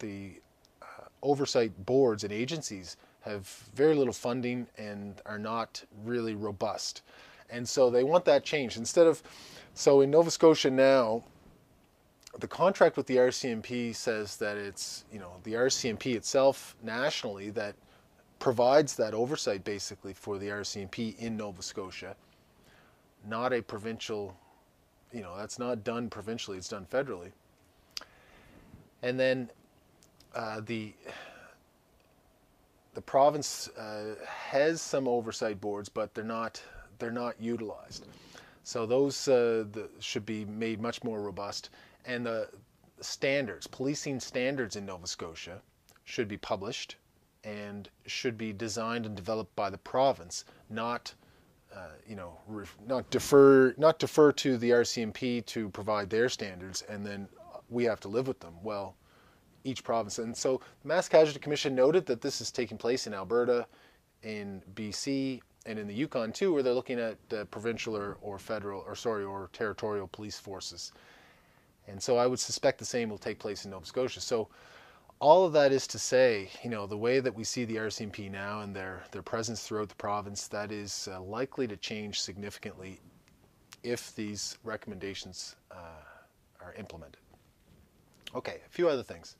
the 0.00 0.32
uh, 0.82 0.86
oversight 1.22 1.86
boards 1.86 2.24
and 2.24 2.32
agencies 2.32 2.96
have 3.20 3.46
very 3.74 3.94
little 3.94 4.12
funding 4.12 4.66
and 4.78 5.22
are 5.26 5.38
not 5.38 5.84
really 6.04 6.34
robust. 6.34 7.02
And 7.50 7.68
so 7.68 7.88
they 7.88 8.02
want 8.02 8.24
that 8.24 8.44
changed. 8.44 8.76
Instead 8.76 9.06
of 9.06 9.22
so 9.74 10.00
in 10.00 10.10
Nova 10.10 10.30
Scotia 10.32 10.70
now, 10.70 11.22
the 12.40 12.48
contract 12.48 12.96
with 12.96 13.06
the 13.06 13.16
RCMP 13.16 13.94
says 13.94 14.36
that 14.38 14.56
it's 14.56 15.04
you 15.12 15.20
know 15.20 15.34
the 15.44 15.54
RCMP 15.54 16.16
itself 16.16 16.74
nationally 16.82 17.50
that 17.50 17.76
provides 18.38 18.96
that 18.96 19.14
oversight 19.14 19.64
basically 19.64 20.12
for 20.12 20.38
the 20.38 20.48
RCMP 20.48 21.18
in 21.18 21.36
Nova 21.36 21.62
Scotia, 21.62 22.16
not 23.26 23.52
a 23.52 23.62
provincial, 23.62 24.36
you 25.12 25.22
know 25.22 25.36
that's 25.36 25.58
not 25.58 25.84
done 25.84 26.08
provincially; 26.08 26.56
it's 26.56 26.68
done 26.68 26.86
federally. 26.90 27.32
And 29.02 29.18
then 29.18 29.50
uh, 30.34 30.60
the 30.64 30.92
the 32.94 33.02
province 33.02 33.68
uh, 33.78 34.14
has 34.26 34.80
some 34.80 35.06
oversight 35.06 35.60
boards, 35.60 35.88
but 35.88 36.14
they're 36.14 36.24
not 36.24 36.62
they're 36.98 37.10
not 37.10 37.40
utilized. 37.40 38.06
So 38.64 38.86
those 38.86 39.28
uh, 39.28 39.64
the, 39.72 39.88
should 40.00 40.26
be 40.26 40.44
made 40.44 40.80
much 40.80 41.04
more 41.04 41.20
robust. 41.20 41.70
And 42.04 42.24
the 42.26 42.48
standards, 43.00 43.66
policing 43.66 44.20
standards 44.20 44.76
in 44.76 44.86
Nova 44.86 45.06
Scotia, 45.06 45.60
should 46.04 46.26
be 46.26 46.36
published 46.36 46.96
and 47.46 47.88
should 48.06 48.36
be 48.36 48.52
designed 48.52 49.06
and 49.06 49.14
developed 49.14 49.54
by 49.54 49.70
the 49.70 49.78
province, 49.78 50.44
not 50.68 51.14
uh, 51.74 51.88
you 52.08 52.16
know, 52.16 52.36
not 52.86 53.08
defer 53.10 53.74
not 53.76 53.98
defer 53.98 54.32
to 54.32 54.56
the 54.56 54.70
RCMP 54.70 55.44
to 55.46 55.68
provide 55.70 56.10
their 56.10 56.28
standards, 56.28 56.82
and 56.88 57.06
then 57.06 57.28
we 57.68 57.84
have 57.84 58.00
to 58.00 58.08
live 58.08 58.26
with 58.26 58.40
them. 58.40 58.54
Well, 58.62 58.96
each 59.62 59.84
province, 59.84 60.18
and 60.18 60.36
so 60.36 60.60
the 60.82 60.88
Mass 60.88 61.08
Casualty 61.08 61.38
Commission 61.38 61.74
noted 61.74 62.06
that 62.06 62.20
this 62.20 62.40
is 62.40 62.50
taking 62.50 62.78
place 62.78 63.06
in 63.06 63.14
Alberta, 63.14 63.66
in 64.22 64.62
BC, 64.74 65.40
and 65.66 65.78
in 65.78 65.86
the 65.86 65.94
Yukon 65.94 66.32
too, 66.32 66.52
where 66.52 66.62
they're 66.62 66.72
looking 66.72 66.98
at 66.98 67.18
uh, 67.32 67.44
provincial 67.46 67.96
or, 67.96 68.16
or 68.22 68.38
federal 68.38 68.82
or 68.86 68.96
sorry 68.96 69.24
or 69.24 69.50
territorial 69.52 70.08
police 70.08 70.38
forces. 70.38 70.92
And 71.88 72.02
so 72.02 72.16
I 72.16 72.26
would 72.26 72.40
suspect 72.40 72.78
the 72.78 72.84
same 72.84 73.08
will 73.10 73.18
take 73.18 73.38
place 73.38 73.64
in 73.64 73.70
Nova 73.70 73.86
Scotia. 73.86 74.20
So 74.20 74.48
all 75.20 75.46
of 75.46 75.52
that 75.54 75.72
is 75.72 75.86
to 75.88 75.98
say, 75.98 76.50
you 76.62 76.70
know, 76.70 76.86
the 76.86 76.96
way 76.96 77.20
that 77.20 77.34
we 77.34 77.44
see 77.44 77.64
the 77.64 77.76
RCMP 77.76 78.30
now 78.30 78.60
and 78.60 78.74
their 78.74 79.04
their 79.12 79.22
presence 79.22 79.62
throughout 79.62 79.88
the 79.88 79.94
province, 79.94 80.48
that 80.48 80.70
is 80.70 81.08
uh, 81.10 81.20
likely 81.20 81.66
to 81.66 81.76
change 81.76 82.20
significantly 82.20 83.00
if 83.82 84.14
these 84.14 84.58
recommendations 84.64 85.56
uh, 85.70 86.02
are 86.60 86.74
implemented. 86.74 87.20
Okay, 88.34 88.60
a 88.66 88.68
few 88.68 88.88
other 88.88 89.02
things. 89.02 89.36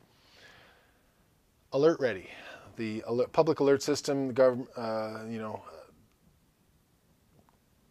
Alert 1.73 2.01
Ready, 2.01 2.31
the 2.77 3.03
alert, 3.07 3.33
public 3.33 3.61
alert 3.61 3.83
system, 3.83 4.29
the 4.29 4.33
government, 4.33 4.71
uh, 4.77 5.25
you 5.29 5.39
know, 5.39 5.63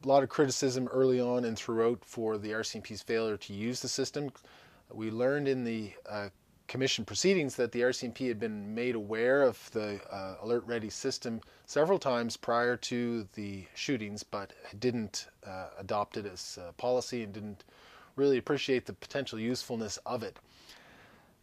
a 0.03 0.07
lot 0.07 0.23
of 0.23 0.29
criticism 0.29 0.87
early 0.87 1.19
on 1.19 1.45
and 1.45 1.57
throughout 1.57 2.03
for 2.05 2.37
the 2.37 2.51
RCMP's 2.51 3.03
failure 3.03 3.37
to 3.37 3.53
use 3.53 3.81
the 3.81 3.87
system. 3.87 4.31
We 4.91 5.11
learned 5.11 5.47
in 5.47 5.63
the 5.63 5.91
uh, 6.09 6.29
commission 6.67 7.05
proceedings 7.05 7.55
that 7.55 7.71
the 7.71 7.81
RCMP 7.81 8.27
had 8.27 8.39
been 8.39 8.73
made 8.73 8.95
aware 8.95 9.43
of 9.43 9.69
the 9.71 9.99
uh, 10.11 10.35
Alert 10.41 10.65
Ready 10.65 10.89
system 10.89 11.41
several 11.65 11.99
times 11.99 12.37
prior 12.37 12.75
to 12.77 13.27
the 13.35 13.65
shootings, 13.75 14.23
but 14.23 14.53
didn't 14.79 15.27
uh, 15.45 15.67
adopt 15.77 16.17
it 16.17 16.25
as 16.25 16.57
policy 16.77 17.23
and 17.23 17.33
didn't 17.33 17.63
really 18.15 18.37
appreciate 18.37 18.85
the 18.85 18.93
potential 18.93 19.39
usefulness 19.39 19.97
of 20.05 20.23
it. 20.23 20.39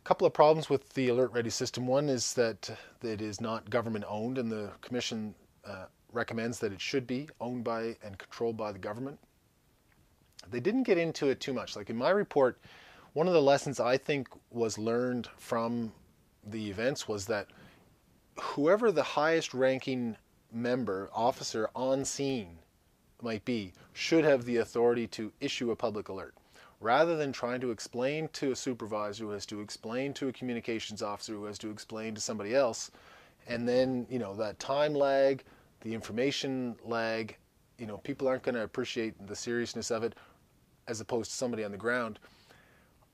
A 0.04 0.08
couple 0.08 0.26
of 0.26 0.32
problems 0.32 0.68
with 0.68 0.92
the 0.94 1.08
Alert 1.08 1.32
Ready 1.32 1.50
system. 1.50 1.86
One 1.86 2.08
is 2.08 2.34
that 2.34 2.70
it 3.02 3.22
is 3.22 3.40
not 3.40 3.70
government 3.70 4.04
owned, 4.08 4.38
and 4.38 4.50
the 4.50 4.70
commission 4.80 5.34
uh, 5.64 5.84
recommends 6.12 6.58
that 6.58 6.72
it 6.72 6.80
should 6.80 7.06
be 7.06 7.28
owned 7.40 7.64
by 7.64 7.96
and 8.02 8.18
controlled 8.18 8.56
by 8.56 8.72
the 8.72 8.78
government. 8.78 9.18
They 10.50 10.60
didn't 10.60 10.82
get 10.82 10.98
into 10.98 11.28
it 11.28 11.40
too 11.40 11.52
much. 11.52 11.76
Like 11.76 11.88
in 11.88 11.96
my 11.96 12.10
report, 12.10 12.60
one 13.12 13.26
of 13.26 13.34
the 13.34 13.42
lessons 13.42 13.78
I 13.78 13.96
think 13.98 14.28
was 14.50 14.78
learned 14.78 15.28
from 15.36 15.92
the 16.44 16.70
events 16.70 17.06
was 17.06 17.26
that 17.26 17.48
whoever 18.40 18.90
the 18.90 19.02
highest 19.02 19.52
ranking 19.52 20.16
member, 20.52 21.10
officer 21.14 21.68
on 21.74 22.04
scene 22.04 22.58
might 23.20 23.44
be, 23.44 23.72
should 23.92 24.24
have 24.24 24.44
the 24.44 24.58
authority 24.58 25.06
to 25.08 25.32
issue 25.40 25.70
a 25.70 25.76
public 25.76 26.08
alert. 26.08 26.34
Rather 26.80 27.16
than 27.16 27.32
trying 27.32 27.60
to 27.60 27.70
explain 27.70 28.28
to 28.32 28.50
a 28.50 28.56
supervisor 28.56 29.24
who 29.24 29.30
has 29.30 29.46
to 29.46 29.60
explain 29.60 30.12
to 30.14 30.28
a 30.28 30.32
communications 30.32 31.02
officer 31.02 31.34
who 31.34 31.44
has 31.44 31.58
to 31.58 31.70
explain 31.70 32.14
to 32.14 32.20
somebody 32.20 32.54
else, 32.56 32.90
and 33.46 33.68
then, 33.68 34.06
you 34.10 34.18
know, 34.18 34.34
that 34.34 34.58
time 34.58 34.94
lag, 34.94 35.44
the 35.82 35.94
information 35.94 36.74
lag, 36.84 37.36
you 37.78 37.86
know, 37.86 37.98
people 37.98 38.26
aren't 38.26 38.42
going 38.42 38.54
to 38.54 38.62
appreciate 38.62 39.14
the 39.26 39.36
seriousness 39.36 39.90
of 39.90 40.02
it 40.02 40.14
as 40.88 41.00
opposed 41.00 41.30
to 41.30 41.36
somebody 41.36 41.62
on 41.62 41.70
the 41.70 41.76
ground. 41.76 42.18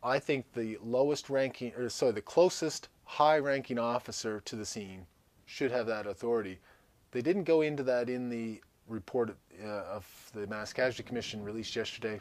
I 0.02 0.18
think 0.18 0.52
the 0.52 0.78
lowest 0.82 1.28
ranking, 1.28 1.72
or 1.74 1.88
sorry, 1.88 2.12
the 2.12 2.22
closest 2.22 2.88
high 3.04 3.38
ranking 3.38 3.78
officer 3.78 4.40
to 4.40 4.56
the 4.56 4.64
scene 4.64 5.06
should 5.46 5.70
have 5.70 5.86
that 5.86 6.06
authority. 6.06 6.58
They 7.10 7.22
didn't 7.22 7.44
go 7.44 7.62
into 7.62 7.82
that 7.84 8.08
in 8.08 8.28
the 8.28 8.60
report 8.86 9.36
uh, 9.62 9.66
of 9.66 10.30
the 10.34 10.46
Mass 10.46 10.72
Casualty 10.72 11.02
Commission 11.02 11.42
released 11.42 11.74
yesterday. 11.74 12.20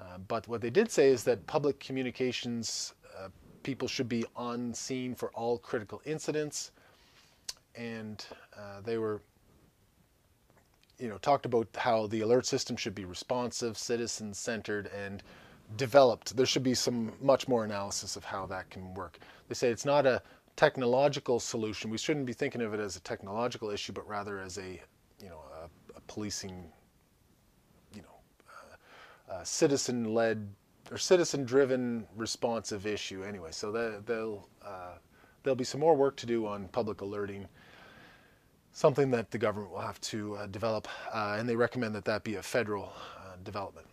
Uh, 0.00 0.18
but 0.28 0.46
what 0.48 0.60
they 0.60 0.70
did 0.70 0.90
say 0.90 1.08
is 1.08 1.24
that 1.24 1.46
public 1.46 1.78
communications 1.80 2.94
uh, 3.18 3.28
people 3.62 3.88
should 3.88 4.08
be 4.08 4.24
on 4.34 4.72
scene 4.74 5.14
for 5.14 5.30
all 5.30 5.58
critical 5.58 6.00
incidents. 6.04 6.70
And 7.74 8.24
uh, 8.56 8.80
they 8.84 8.98
were 8.98 9.20
you 10.98 11.08
know, 11.08 11.18
talked 11.18 11.46
about 11.46 11.68
how 11.76 12.06
the 12.06 12.22
alert 12.22 12.46
system 12.46 12.76
should 12.76 12.94
be 12.94 13.04
responsive, 13.04 13.76
citizen 13.76 14.32
centered, 14.32 14.90
and 14.96 15.22
developed. 15.76 16.36
There 16.36 16.46
should 16.46 16.62
be 16.62 16.74
some 16.74 17.12
much 17.20 17.48
more 17.48 17.64
analysis 17.64 18.16
of 18.16 18.24
how 18.24 18.46
that 18.46 18.70
can 18.70 18.94
work. 18.94 19.18
They 19.48 19.54
say 19.54 19.68
it's 19.68 19.84
not 19.84 20.06
a 20.06 20.22
technological 20.54 21.40
solution. 21.40 21.90
We 21.90 21.98
shouldn't 21.98 22.26
be 22.26 22.32
thinking 22.32 22.62
of 22.62 22.72
it 22.72 22.80
as 22.80 22.96
a 22.96 23.00
technological 23.00 23.70
issue, 23.70 23.92
but 23.92 24.06
rather 24.08 24.40
as 24.40 24.58
a, 24.58 24.80
you 25.22 25.28
know, 25.28 25.40
a, 25.62 25.96
a 25.96 26.00
policing, 26.06 26.72
you 27.94 28.02
know, 28.02 29.34
uh, 29.34 29.44
citizen-led 29.44 30.48
or 30.90 30.98
citizen-driven 30.98 32.06
responsive 32.16 32.86
issue. 32.86 33.24
Anyway, 33.24 33.50
so 33.50 33.72
that 33.72 34.06
they'll 34.06 34.48
uh, 34.64 34.94
there'll 35.42 35.56
be 35.56 35.64
some 35.64 35.80
more 35.80 35.96
work 35.96 36.16
to 36.16 36.26
do 36.26 36.46
on 36.46 36.68
public 36.68 37.00
alerting 37.00 37.46
something 38.72 39.10
that 39.10 39.30
the 39.30 39.38
government 39.38 39.72
will 39.72 39.80
have 39.80 39.98
to 40.02 40.36
uh, 40.36 40.46
develop, 40.48 40.86
uh, 41.12 41.36
and 41.38 41.48
they 41.48 41.56
recommend 41.56 41.94
that 41.94 42.04
that 42.04 42.22
be 42.24 42.34
a 42.34 42.42
federal 42.42 42.92
uh, 43.18 43.36
development. 43.42 43.86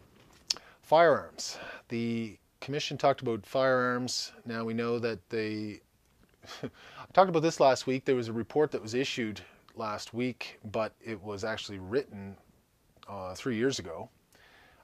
Firearms. 0.94 1.58
The 1.88 2.38
commission 2.62 3.00
talked 3.00 3.24
about 3.24 3.48
firearms. 3.48 4.32
Now 4.46 4.64
we 4.64 4.76
know 4.76 5.00
that 5.00 5.28
they. 5.32 5.82
I 6.64 6.70
talked 7.14 7.30
about 7.30 7.42
this 7.42 7.60
last 7.60 7.88
week. 7.88 8.06
There 8.06 8.16
was 8.16 8.28
a 8.28 8.32
report 8.34 8.70
that 8.70 8.82
was 8.84 8.94
issued 8.94 9.42
last 9.76 10.14
week, 10.14 10.60
but 10.72 10.94
it 11.04 11.20
was 11.20 11.44
actually 11.44 11.80
written 11.80 12.38
uh, 13.10 13.34
three 13.34 13.56
years 13.56 13.80
ago 13.80 14.08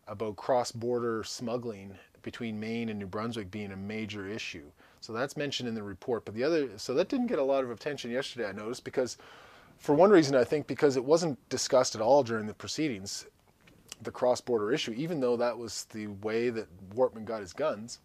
about 0.08 0.36
cross-border 0.36 1.24
smuggling 1.26 1.94
between 2.24 2.60
Maine 2.60 2.90
and 2.90 2.98
New 2.98 3.06
Brunswick 3.06 3.52
being 3.52 3.72
a 3.72 3.78
major 3.78 4.28
issue. 4.28 4.66
So 5.02 5.14
that's 5.14 5.38
mentioned 5.38 5.70
in 5.70 5.76
the 5.76 5.84
report. 5.84 6.26
But 6.26 6.34
the 6.34 6.44
other, 6.44 6.70
so 6.78 6.96
that 6.96 7.10
didn't 7.10 7.28
get 7.28 7.38
a 7.38 7.44
lot 7.44 7.64
of 7.64 7.70
attention 7.70 8.10
yesterday. 8.10 8.50
I 8.50 8.52
noticed 8.52 8.84
because 8.84 9.20
for 9.78 9.94
one 9.94 10.10
reason, 10.10 10.36
I 10.36 10.44
think 10.44 10.66
because 10.66 10.98
it 10.98 11.06
wasn't 11.06 11.38
discussed 11.50 11.94
at 11.94 12.02
all 12.02 12.24
during 12.24 12.48
the 12.48 12.56
proceedings, 12.56 13.28
the 14.02 14.12
cross-border 14.12 14.72
issue, 14.72 14.94
even 14.96 15.20
though 15.20 15.38
that 15.38 15.58
was 15.58 15.86
the 15.92 16.08
way 16.08 16.50
that 16.50 16.68
Wortman 16.96 17.26
got 17.26 17.42
his 17.42 17.54
guns, 17.54 18.00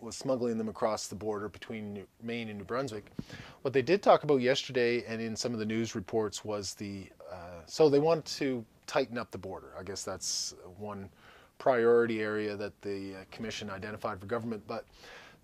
was 0.00 0.16
smuggling 0.16 0.58
them 0.58 0.68
across 0.68 1.06
the 1.06 1.14
border 1.14 1.48
between 1.48 1.92
New, 1.92 2.06
Maine 2.22 2.48
and 2.48 2.58
New 2.58 2.64
Brunswick. 2.64 3.12
What 3.62 3.72
they 3.72 3.82
did 3.82 4.02
talk 4.02 4.24
about 4.24 4.40
yesterday 4.40 5.04
and 5.06 5.20
in 5.20 5.36
some 5.36 5.52
of 5.52 5.60
the 5.60 5.64
news 5.64 5.94
reports 5.94 6.44
was 6.44 6.74
the 6.74 7.06
uh, 7.32 7.62
so 7.66 7.88
they 7.88 8.00
wanted 8.00 8.24
to 8.24 8.64
tighten 8.86 9.16
up 9.16 9.30
the 9.30 9.38
border. 9.38 9.72
I 9.78 9.84
guess 9.84 10.02
that's 10.02 10.54
one 10.76 11.08
priority 11.58 12.20
area 12.20 12.56
that 12.56 12.80
the 12.82 13.14
uh, 13.14 13.24
commission 13.30 13.70
identified 13.70 14.20
for 14.20 14.26
government. 14.26 14.62
But 14.66 14.84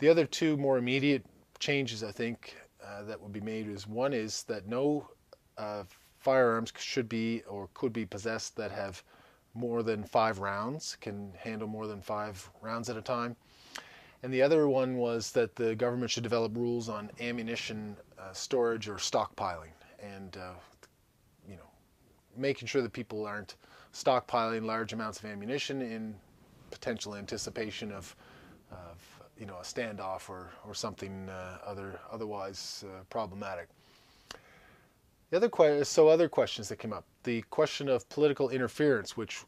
the 0.00 0.08
other 0.08 0.26
two 0.26 0.56
more 0.56 0.76
immediate 0.78 1.24
changes, 1.60 2.02
I 2.02 2.10
think, 2.10 2.56
uh, 2.84 3.04
that 3.04 3.20
would 3.20 3.32
be 3.32 3.40
made 3.40 3.68
is 3.68 3.86
one 3.86 4.12
is 4.12 4.42
that 4.44 4.66
no 4.66 5.08
uh, 5.56 5.84
firearms 6.18 6.72
should 6.76 7.08
be 7.08 7.42
or 7.48 7.68
could 7.74 7.92
be 7.92 8.04
possessed 8.04 8.56
that 8.56 8.70
have 8.72 9.02
more 9.54 9.82
than 9.82 10.04
five 10.04 10.38
rounds, 10.38 10.96
can 11.00 11.32
handle 11.38 11.68
more 11.68 11.86
than 11.86 12.00
five 12.00 12.48
rounds 12.60 12.88
at 12.88 12.96
a 12.96 13.02
time. 13.02 13.36
And 14.22 14.32
the 14.32 14.42
other 14.42 14.68
one 14.68 14.96
was 14.96 15.30
that 15.32 15.54
the 15.54 15.74
government 15.74 16.10
should 16.10 16.22
develop 16.22 16.56
rules 16.56 16.88
on 16.88 17.10
ammunition 17.20 17.96
uh, 18.18 18.32
storage 18.32 18.88
or 18.88 18.96
stockpiling, 18.96 19.70
and 20.02 20.36
uh, 20.36 20.54
you 21.48 21.56
know, 21.56 21.68
making 22.36 22.66
sure 22.66 22.82
that 22.82 22.92
people 22.92 23.26
aren't 23.26 23.54
stockpiling 23.92 24.64
large 24.64 24.92
amounts 24.92 25.20
of 25.20 25.26
ammunition 25.26 25.82
in 25.82 26.14
potential 26.70 27.14
anticipation 27.14 27.92
of, 27.92 28.14
of 28.72 29.20
you 29.38 29.46
know 29.46 29.56
a 29.56 29.62
standoff 29.62 30.28
or 30.28 30.50
or 30.66 30.74
something 30.74 31.28
uh, 31.28 31.58
other 31.64 32.00
otherwise 32.10 32.84
uh, 32.86 33.02
problematic. 33.10 33.68
The 35.30 35.36
other 35.36 35.48
que- 35.48 35.84
so 35.84 36.08
other 36.08 36.28
questions 36.28 36.68
that 36.68 36.76
came 36.76 36.92
up. 36.92 37.04
The 37.28 37.42
question 37.50 37.90
of 37.90 38.08
political 38.08 38.48
interference, 38.48 39.14
which 39.14 39.44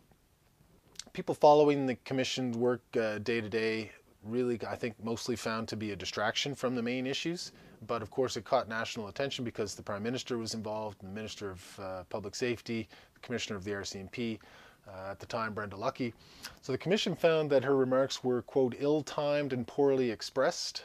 people 1.14 1.34
following 1.34 1.86
the 1.86 1.94
commission's 2.04 2.54
work 2.54 2.82
uh, 2.94 3.16
day 3.20 3.40
to 3.40 3.48
day 3.48 3.92
really, 4.22 4.60
I 4.68 4.76
think, 4.76 5.02
mostly 5.02 5.34
found 5.34 5.66
to 5.68 5.76
be 5.76 5.92
a 5.92 5.96
distraction 5.96 6.54
from 6.54 6.74
the 6.74 6.82
main 6.82 7.06
issues. 7.06 7.52
But 7.86 8.02
of 8.02 8.10
course, 8.10 8.36
it 8.36 8.44
caught 8.44 8.68
national 8.68 9.08
attention 9.08 9.46
because 9.46 9.74
the 9.74 9.82
Prime 9.82 10.02
Minister 10.02 10.36
was 10.36 10.52
involved, 10.52 11.00
the 11.00 11.06
Minister 11.06 11.52
of 11.52 11.80
uh, 11.80 12.04
Public 12.10 12.34
Safety, 12.34 12.86
the 13.14 13.20
Commissioner 13.20 13.56
of 13.56 13.64
the 13.64 13.70
RCMP, 13.70 14.38
uh, 14.86 15.12
at 15.12 15.18
the 15.18 15.24
time, 15.24 15.54
Brenda 15.54 15.76
Lucki. 15.76 16.12
So 16.60 16.72
the 16.72 16.76
commission 16.76 17.16
found 17.16 17.48
that 17.48 17.64
her 17.64 17.76
remarks 17.76 18.22
were, 18.22 18.42
quote, 18.42 18.74
ill 18.78 19.02
timed 19.02 19.54
and 19.54 19.66
poorly 19.66 20.10
expressed, 20.10 20.84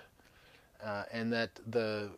uh, 0.81 1.03
and 1.11 1.33
that 1.33 1.59
the 1.67 2.11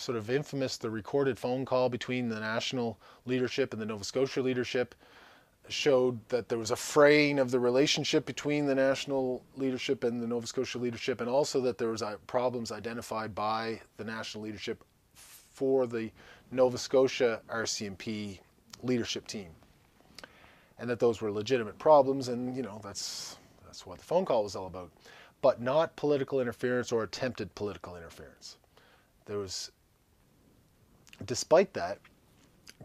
sort 0.00 0.16
of 0.16 0.30
infamous, 0.30 0.76
the 0.76 0.90
recorded 0.90 1.38
phone 1.38 1.64
call 1.64 1.88
between 1.88 2.28
the 2.28 2.40
national 2.40 2.98
leadership 3.26 3.72
and 3.72 3.80
the 3.80 3.86
Nova 3.86 4.04
Scotia 4.04 4.40
leadership 4.40 4.94
showed 5.68 6.18
that 6.28 6.48
there 6.48 6.58
was 6.58 6.70
a 6.70 6.76
fraying 6.76 7.38
of 7.38 7.50
the 7.50 7.60
relationship 7.60 8.26
between 8.26 8.66
the 8.66 8.74
national 8.74 9.42
leadership 9.56 10.02
and 10.02 10.20
the 10.20 10.26
Nova 10.26 10.46
Scotia 10.46 10.78
leadership, 10.78 11.20
and 11.20 11.30
also 11.30 11.60
that 11.60 11.78
there 11.78 11.88
was 11.88 12.02
uh, 12.02 12.16
problems 12.26 12.72
identified 12.72 13.34
by 13.34 13.80
the 13.96 14.04
national 14.04 14.42
leadership 14.42 14.82
for 15.14 15.86
the 15.86 16.10
Nova 16.50 16.78
Scotia 16.78 17.40
RCMP 17.48 18.40
leadership 18.82 19.26
team 19.26 19.50
and 20.80 20.88
that 20.88 20.98
those 20.98 21.20
were 21.20 21.30
legitimate 21.30 21.78
problems, 21.78 22.28
and 22.28 22.56
you 22.56 22.62
know 22.62 22.80
that's 22.82 23.36
that's 23.64 23.86
what 23.86 23.98
the 23.98 24.04
phone 24.04 24.24
call 24.24 24.42
was 24.42 24.56
all 24.56 24.66
about, 24.66 24.90
but 25.42 25.60
not 25.60 25.94
political 25.94 26.40
interference 26.40 26.90
or 26.90 27.04
attempted 27.04 27.54
political 27.54 27.96
interference. 27.96 28.56
There 29.26 29.38
was, 29.38 29.70
despite 31.26 31.72
that, 31.74 31.98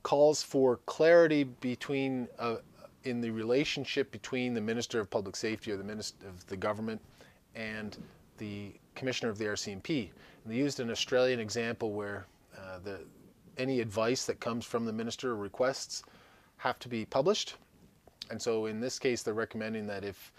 calls 0.04 0.44
for 0.44 0.78
clarity 0.86 1.44
between 1.44 2.28
uh, 2.38 2.58
in 3.04 3.22
the 3.22 3.30
relationship 3.30 4.12
between 4.12 4.54
the 4.54 4.62
Minister 4.62 5.00
of 5.00 5.10
Public 5.10 5.36
Safety 5.36 5.72
or 5.72 5.78
the 5.78 5.84
Minister 5.84 6.28
of 6.28 6.46
the 6.48 6.58
government 6.58 7.00
and 7.56 7.98
the 8.38 8.74
Commissioner 8.96 9.32
of 9.32 9.38
the 9.38 9.46
RCMP. 9.46 10.10
And 10.44 10.54
they 10.54 10.58
used 10.58 10.80
an 10.80 10.90
Australian 10.90 11.40
example 11.40 11.92
where 11.92 12.26
uh, 12.58 12.80
the 12.84 13.00
any 13.58 13.80
advice 13.80 14.26
that 14.26 14.40
comes 14.40 14.66
from 14.66 14.86
the 14.86 14.92
minister 14.92 15.32
or 15.32 15.36
requests 15.38 16.04
have 16.58 16.78
to 16.80 16.90
be 16.90 17.06
published. 17.06 17.56
And 18.30 18.42
so 18.42 18.66
in 18.66 18.80
this 18.80 19.00
case, 19.00 19.24
they're 19.24 19.34
recommending 19.34 19.88
that 19.88 20.04
if 20.04 20.34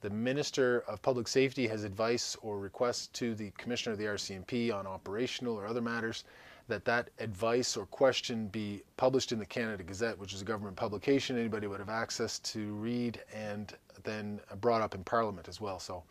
the 0.00 0.10
Minister 0.10 0.80
of 0.88 1.00
Public 1.02 1.28
Safety 1.28 1.66
has 1.68 1.84
advice 1.84 2.36
or 2.42 2.58
requests 2.58 3.06
to 3.08 3.34
the 3.34 3.50
Commissioner 3.52 3.92
of 3.92 3.98
the 3.98 4.06
RCMP 4.06 4.74
on 4.74 4.86
operational 4.86 5.54
or 5.54 5.66
other 5.66 5.80
matters, 5.80 6.24
that 6.68 6.84
that 6.84 7.10
advice 7.18 7.76
or 7.76 7.86
question 7.86 8.48
be 8.48 8.82
published 8.96 9.32
in 9.32 9.38
the 9.38 9.46
Canada 9.46 9.82
Gazette, 9.84 10.18
which 10.18 10.32
is 10.32 10.42
a 10.42 10.44
government 10.44 10.76
publication 10.76 11.38
anybody 11.38 11.66
would 11.66 11.78
have 11.78 11.88
access 11.88 12.38
to 12.40 12.74
read, 12.74 13.22
and 13.32 13.74
then 14.02 14.40
brought 14.60 14.82
up 14.82 14.94
in 14.94 15.04
Parliament 15.04 15.48
as 15.48 15.60
well. 15.60 15.78
So, 15.78 16.02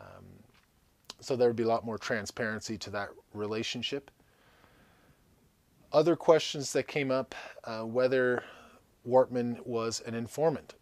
um, 0.00 0.24
so 1.20 1.36
there 1.36 1.48
would 1.48 1.56
be 1.56 1.62
a 1.62 1.68
lot 1.68 1.84
more 1.84 1.98
transparency 1.98 2.78
to 2.78 2.90
that 2.90 3.10
relationship. 3.34 4.10
Other 5.92 6.16
questions 6.16 6.72
that 6.72 6.88
came 6.88 7.10
up 7.10 7.34
uh, 7.64 7.82
whether 7.82 8.42
Wortman 9.06 9.64
was 9.66 10.00
an 10.00 10.14
informant. 10.14 10.74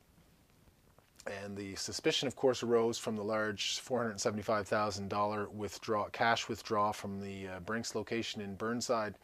And 1.26 1.56
the 1.56 1.74
suspicion, 1.74 2.26
of 2.28 2.36
course, 2.36 2.62
arose 2.62 2.98
from 2.98 3.16
the 3.16 3.22
large 3.22 3.82
$475,000 3.82 5.52
withdraw, 5.52 6.08
cash 6.08 6.48
withdrawal 6.48 6.92
from 6.92 7.20
the 7.20 7.48
uh, 7.48 7.60
Brinks 7.60 7.94
location 7.94 8.40
in 8.40 8.54
Burnside, 8.54 9.14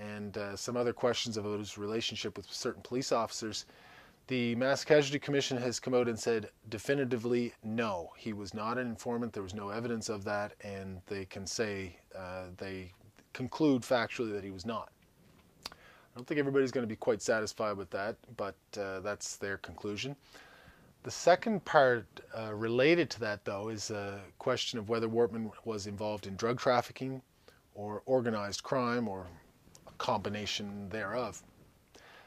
and 0.00 0.36
uh, 0.38 0.56
some 0.56 0.76
other 0.76 0.92
questions 0.92 1.36
about 1.36 1.58
his 1.58 1.76
relationship 1.76 2.36
with 2.36 2.50
certain 2.50 2.82
police 2.82 3.10
officers. 3.10 3.66
The 4.28 4.56
Mass 4.56 4.84
Casualty 4.84 5.18
Commission 5.20 5.56
has 5.56 5.78
come 5.78 5.94
out 5.94 6.08
and 6.08 6.18
said 6.18 6.50
definitively 6.68 7.52
no, 7.62 8.10
he 8.16 8.32
was 8.32 8.54
not 8.54 8.76
an 8.76 8.86
informant. 8.86 9.32
There 9.32 9.42
was 9.42 9.54
no 9.54 9.68
evidence 9.68 10.08
of 10.08 10.24
that, 10.24 10.54
and 10.62 11.00
they 11.06 11.24
can 11.24 11.46
say 11.46 11.96
uh, 12.16 12.46
they 12.56 12.92
conclude 13.32 13.82
factually 13.82 14.32
that 14.32 14.42
he 14.42 14.50
was 14.50 14.66
not. 14.66 14.90
I 15.70 16.18
don't 16.18 16.26
think 16.26 16.40
everybody's 16.40 16.72
going 16.72 16.82
to 16.82 16.88
be 16.88 16.96
quite 16.96 17.20
satisfied 17.22 17.76
with 17.76 17.90
that, 17.90 18.16
but 18.36 18.56
uh, 18.80 19.00
that's 19.00 19.36
their 19.36 19.58
conclusion. 19.58 20.16
The 21.06 21.12
second 21.12 21.64
part 21.64 22.04
uh, 22.36 22.52
related 22.52 23.10
to 23.10 23.20
that, 23.20 23.44
though, 23.44 23.68
is 23.68 23.92
a 23.92 24.20
question 24.40 24.80
of 24.80 24.88
whether 24.88 25.08
Wortman 25.08 25.52
was 25.64 25.86
involved 25.86 26.26
in 26.26 26.34
drug 26.34 26.58
trafficking 26.58 27.22
or 27.76 28.02
organized 28.06 28.64
crime 28.64 29.06
or 29.06 29.28
a 29.86 29.92
combination 29.98 30.88
thereof. 30.88 31.44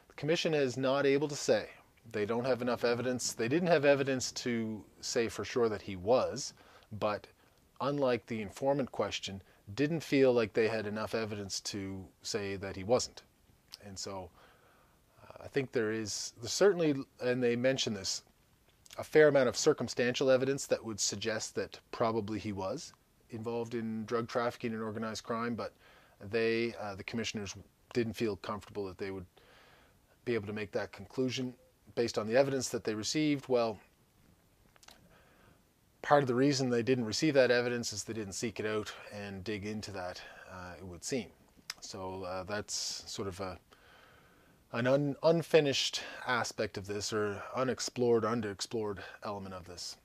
The 0.07 0.13
Commission 0.15 0.53
is 0.53 0.77
not 0.77 1.05
able 1.05 1.27
to 1.27 1.35
say. 1.35 1.67
They 2.09 2.25
don't 2.25 2.45
have 2.45 2.61
enough 2.61 2.85
evidence. 2.85 3.33
They 3.33 3.49
didn't 3.49 3.67
have 3.67 3.83
evidence 3.83 4.31
to 4.43 4.81
say 5.01 5.27
for 5.27 5.43
sure 5.43 5.67
that 5.67 5.81
he 5.81 5.97
was, 5.97 6.53
but 6.89 7.27
unlike 7.81 8.27
the 8.27 8.41
informant 8.41 8.93
question, 8.93 9.41
didn't 9.75 9.99
feel 9.99 10.31
like 10.31 10.53
they 10.53 10.69
had 10.69 10.87
enough 10.87 11.13
evidence 11.13 11.59
to 11.75 12.05
say 12.21 12.55
that 12.55 12.77
he 12.77 12.85
wasn't. 12.85 13.23
And 13.85 13.99
so 13.99 14.29
uh, 15.21 15.43
I 15.43 15.49
think 15.49 15.73
there 15.73 15.91
is 15.91 16.31
there's 16.39 16.53
certainly, 16.53 16.95
and 17.19 17.43
they 17.43 17.57
mention 17.57 17.93
this, 17.93 18.23
a 18.97 19.03
fair 19.03 19.27
amount 19.27 19.47
of 19.47 19.55
circumstantial 19.57 20.29
evidence 20.29 20.65
that 20.67 20.83
would 20.83 20.99
suggest 20.99 21.55
that 21.55 21.79
probably 21.91 22.39
he 22.39 22.51
was 22.51 22.93
involved 23.31 23.75
in 23.75 24.05
drug 24.05 24.27
trafficking 24.27 24.73
and 24.73 24.81
organized 24.81 25.23
crime, 25.23 25.55
but 25.55 25.73
they, 26.31 26.73
uh, 26.81 26.95
the 26.95 27.03
commissioners, 27.03 27.55
didn't 27.93 28.13
feel 28.13 28.35
comfortable 28.37 28.85
that 28.85 28.97
they 28.97 29.11
would 29.11 29.25
be 30.25 30.35
able 30.35 30.47
to 30.47 30.53
make 30.53 30.71
that 30.71 30.91
conclusion 30.91 31.53
based 31.95 32.17
on 32.17 32.27
the 32.27 32.35
evidence 32.35 32.69
that 32.69 32.83
they 32.83 32.93
received. 32.93 33.47
Well, 33.47 33.79
part 36.01 36.21
of 36.23 36.27
the 36.27 36.35
reason 36.35 36.69
they 36.69 36.83
didn't 36.83 37.05
receive 37.05 37.33
that 37.33 37.51
evidence 37.51 37.91
is 37.93 38.03
they 38.03 38.13
didn't 38.13 38.33
seek 38.33 38.59
it 38.59 38.65
out 38.65 38.91
and 39.13 39.43
dig 39.43 39.65
into 39.65 39.91
that, 39.91 40.21
uh, 40.51 40.73
it 40.77 40.85
would 40.85 41.03
seem. 41.03 41.27
So 41.81 42.23
uh, 42.23 42.43
that's 42.43 43.03
sort 43.07 43.27
of 43.27 43.39
a 43.39 43.57
an 44.71 44.87
un, 44.87 45.15
unfinished 45.23 46.01
aspect 46.27 46.77
of 46.77 46.87
this 46.87 47.11
or 47.11 47.41
unexplored, 47.55 48.23
underexplored 48.23 48.99
element 49.23 49.53
of 49.53 49.65
this. 49.65 49.97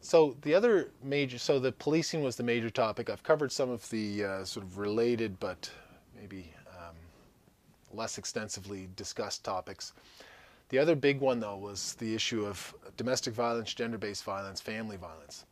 So 0.00 0.36
the 0.42 0.54
other 0.54 0.90
major, 1.02 1.38
so 1.38 1.58
the 1.58 1.72
policing 1.72 2.22
was 2.22 2.36
the 2.36 2.44
major 2.44 2.70
topic. 2.70 3.10
I've 3.10 3.22
covered 3.22 3.50
some 3.50 3.68
of 3.68 3.88
the 3.90 4.24
uh, 4.24 4.44
sort 4.44 4.64
of 4.64 4.78
related 4.78 5.38
but 5.40 5.70
maybe 6.14 6.52
um, 6.70 6.94
less 7.92 8.16
extensively 8.16 8.88
discussed 8.96 9.44
topics. 9.44 9.92
The 10.68 10.78
other 10.78 10.94
big 10.94 11.20
one, 11.20 11.40
though, 11.40 11.56
was 11.56 11.94
the 11.94 12.14
issue 12.14 12.44
of 12.44 12.74
domestic 12.96 13.34
violence, 13.34 13.72
gender-based 13.72 14.22
violence, 14.22 14.60
family 14.60 14.96
violence. 14.96 15.46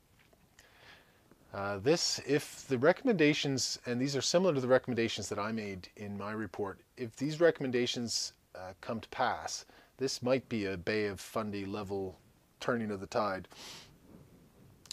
Uh, 1.56 1.78
this, 1.78 2.20
if 2.26 2.68
the 2.68 2.76
recommendations, 2.76 3.78
and 3.86 3.98
these 3.98 4.14
are 4.14 4.20
similar 4.20 4.52
to 4.52 4.60
the 4.60 4.68
recommendations 4.68 5.26
that 5.30 5.38
I 5.38 5.52
made 5.52 5.88
in 5.96 6.18
my 6.18 6.32
report, 6.32 6.80
if 6.98 7.16
these 7.16 7.40
recommendations 7.40 8.34
uh, 8.54 8.72
come 8.82 9.00
to 9.00 9.08
pass, 9.08 9.64
this 9.96 10.22
might 10.22 10.46
be 10.50 10.66
a 10.66 10.76
Bay 10.76 11.06
of 11.06 11.18
Fundy 11.18 11.64
level 11.64 12.18
turning 12.60 12.90
of 12.90 13.00
the 13.00 13.06
tide. 13.06 13.48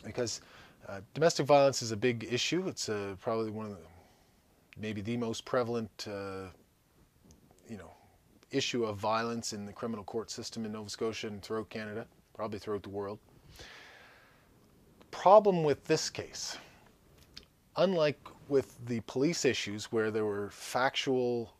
Because 0.06 0.39
uh, 0.88 1.02
domestic 1.13 1.45
violence 1.45 1.82
is 1.82 1.91
a 1.91 1.97
big 1.97 2.30
issue. 2.32 2.65
It's 2.69 2.88
uh, 2.88 3.15
probably 3.19 3.52
one 3.52 3.65
of 3.65 3.73
the, 3.73 4.80
maybe 4.80 5.02
the 5.02 5.17
most 5.17 5.43
prevalent, 5.43 6.08
uh, 6.08 6.47
you 7.67 7.76
know, 7.76 7.91
issue 8.52 8.86
of 8.86 8.95
violence 8.95 9.52
in 9.52 9.65
the 9.65 9.73
criminal 9.73 10.06
court 10.06 10.32
system 10.32 10.63
in 10.65 10.71
Nova 10.71 10.89
Scotia 10.89 11.28
and 11.28 11.41
throughout 11.41 11.69
Canada, 11.69 12.06
probably 12.34 12.58
throughout 12.58 12.84
the 12.84 12.89
world 12.89 13.19
problem 15.13 15.63
with 15.63 15.86
this 15.86 16.10
case, 16.10 16.58
unlike 17.78 18.19
with 18.49 18.76
the 18.88 18.99
police 19.02 19.45
issues 19.45 19.86
where 19.86 20.12
there 20.12 20.26
were 20.26 20.49
factual 20.49 21.54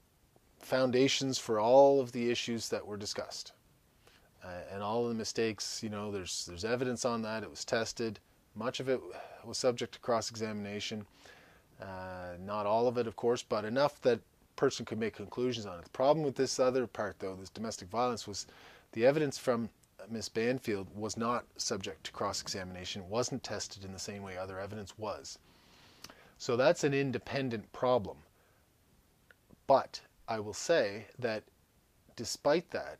foundations 0.60 1.38
for 1.38 1.60
all 1.60 2.02
of 2.02 2.12
the 2.12 2.30
issues 2.30 2.68
that 2.70 2.86
were 2.86 2.98
discussed, 2.98 3.54
uh, 4.44 4.48
and 4.72 4.84
all 4.84 5.04
of 5.04 5.10
the 5.10 5.16
mistakes, 5.16 5.82
you 5.84 5.90
know, 5.90 6.12
there's 6.12 6.46
there's 6.46 6.66
evidence 6.66 7.06
on 7.06 7.22
that. 7.22 7.44
It 7.44 7.50
was 7.50 7.64
tested. 7.64 8.20
Much 8.56 8.80
of 8.80 8.90
it 8.90 9.00
was 9.46 9.58
subject 9.58 9.94
to 9.94 10.00
cross-examination. 10.00 11.06
Uh, 11.82 12.36
not 12.46 12.66
all 12.66 12.88
of 12.88 12.98
it, 12.98 13.08
of 13.08 13.16
course, 13.16 13.44
but 13.44 13.66
enough 13.66 14.02
that 14.02 14.20
person 14.56 14.86
could 14.86 15.00
make 15.00 15.16
conclusions 15.16 15.66
on 15.66 15.80
it. 15.80 15.84
The 15.84 15.90
problem 15.92 16.26
with 16.26 16.36
this 16.36 16.60
other 16.60 16.86
part, 16.88 17.20
though, 17.20 17.36
this 17.36 17.50
domestic 17.50 17.88
violence, 17.90 18.28
was 18.28 18.46
the 18.92 19.06
evidence 19.06 19.38
from 19.38 19.70
Miss 20.12 20.30
Banfield 20.30 20.88
was 20.96 21.18
not 21.18 21.46
subject 21.58 22.04
to 22.06 22.12
cross-examination, 22.12 23.10
wasn't 23.10 23.44
tested 23.44 23.86
in 23.86 23.94
the 23.94 24.00
same 24.00 24.24
way 24.24 24.38
other 24.38 24.60
evidence 24.60 24.98
was. 24.98 25.40
So 26.38 26.58
that's 26.58 26.84
an 26.84 26.94
independent 26.94 27.72
problem. 27.72 28.18
But 29.68 30.02
I 30.28 30.40
will 30.40 30.54
say 30.54 31.08
that 31.20 31.44
despite 32.16 32.70
that, 32.72 33.00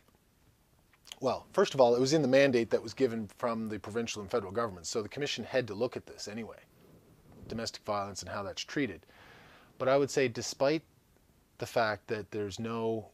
well, 1.20 1.46
first 1.54 1.74
of 1.74 1.82
all, 1.82 1.96
it 1.96 2.02
was 2.02 2.14
in 2.14 2.22
the 2.22 2.28
mandate 2.28 2.70
that 2.70 2.84
was 2.84 2.94
given 2.94 3.30
from 3.38 3.70
the 3.70 3.80
provincial 3.80 4.22
and 4.22 4.30
federal 4.30 4.52
governments, 4.52 4.90
so 4.90 5.02
the 5.02 5.10
commission 5.10 5.44
had 5.44 5.68
to 5.68 5.74
look 5.74 5.96
at 5.96 6.06
this 6.06 6.28
anyway, 6.28 6.60
domestic 7.48 7.84
violence 7.84 8.22
and 8.22 8.30
how 8.30 8.44
that's 8.44 8.64
treated. 8.64 9.06
But 9.78 9.88
I 9.88 9.98
would 9.98 10.12
say 10.12 10.28
despite 10.28 10.84
the 11.58 11.66
fact 11.66 12.08
that 12.08 12.32
there's 12.32 12.60
no 12.60 13.10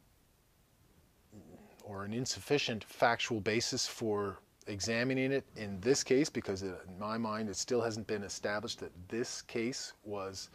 or 1.90 2.06
an 2.06 2.14
insufficient 2.14 2.84
factual 2.84 3.42
basis 3.42 3.88
for 3.88 4.38
examining 4.68 5.32
it 5.32 5.44
in 5.56 5.80
this 5.82 6.04
case 6.04 6.30
because 6.30 6.62
it, 6.62 6.80
in 6.88 7.00
my 7.00 7.18
mind 7.18 7.50
it 7.50 7.56
still 7.56 7.82
hasn't 7.82 8.06
been 8.06 8.22
established 8.24 8.80
that 8.80 8.92
this 9.08 9.42
case 9.42 9.94
was 10.04 10.50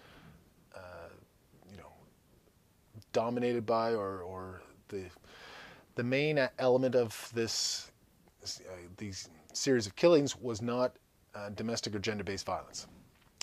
uh, 0.76 1.08
you 1.68 1.76
know 1.76 1.92
dominated 3.12 3.66
by 3.66 3.92
or, 3.92 4.20
or 4.20 4.62
the 4.88 5.04
the 5.96 6.04
main 6.04 6.48
element 6.58 6.94
of 6.94 7.30
this 7.34 7.90
uh, 8.44 8.72
these 8.96 9.28
series 9.52 9.86
of 9.86 9.96
killings 9.96 10.36
was 10.36 10.62
not 10.62 10.96
uh, 11.34 11.48
domestic 11.50 11.94
or 11.94 11.98
gender-based 11.98 12.46
violence. 12.46 12.86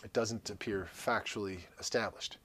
It 0.04 0.14
doesn't 0.14 0.50
appear 0.50 0.88
factually 0.96 1.60
established. 1.80 2.38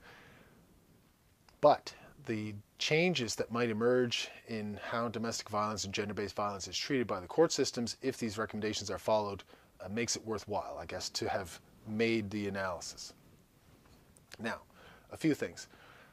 But 1.61 1.93
the 2.27 2.55
changes 2.79 3.35
that 3.37 3.51
might 3.51 3.71
emerge 3.71 4.29
in 4.49 4.79
how 4.83 5.09
domestic 5.09 5.49
violence 5.49 5.85
and 5.85 5.95
gender-based 5.95 6.35
violence 6.37 6.69
is 6.69 6.77
treated 6.77 7.07
by 7.07 7.21
the 7.21 7.27
court 7.27 7.53
systems 7.53 7.97
if 8.03 8.19
these 8.19 8.39
recommendations 8.39 8.91
are 8.91 8.99
followed 8.99 9.43
uh, 9.81 9.89
makes 9.89 10.17
it 10.17 10.25
worthwhile, 10.27 10.79
I 10.81 10.87
guess, 10.87 11.09
to 11.11 11.29
have 11.29 11.61
made 11.87 12.31
the 12.31 12.49
analysis. 12.49 13.15
Now, 14.39 14.61
a 15.13 15.17
few 15.17 15.35
things. 15.35 15.69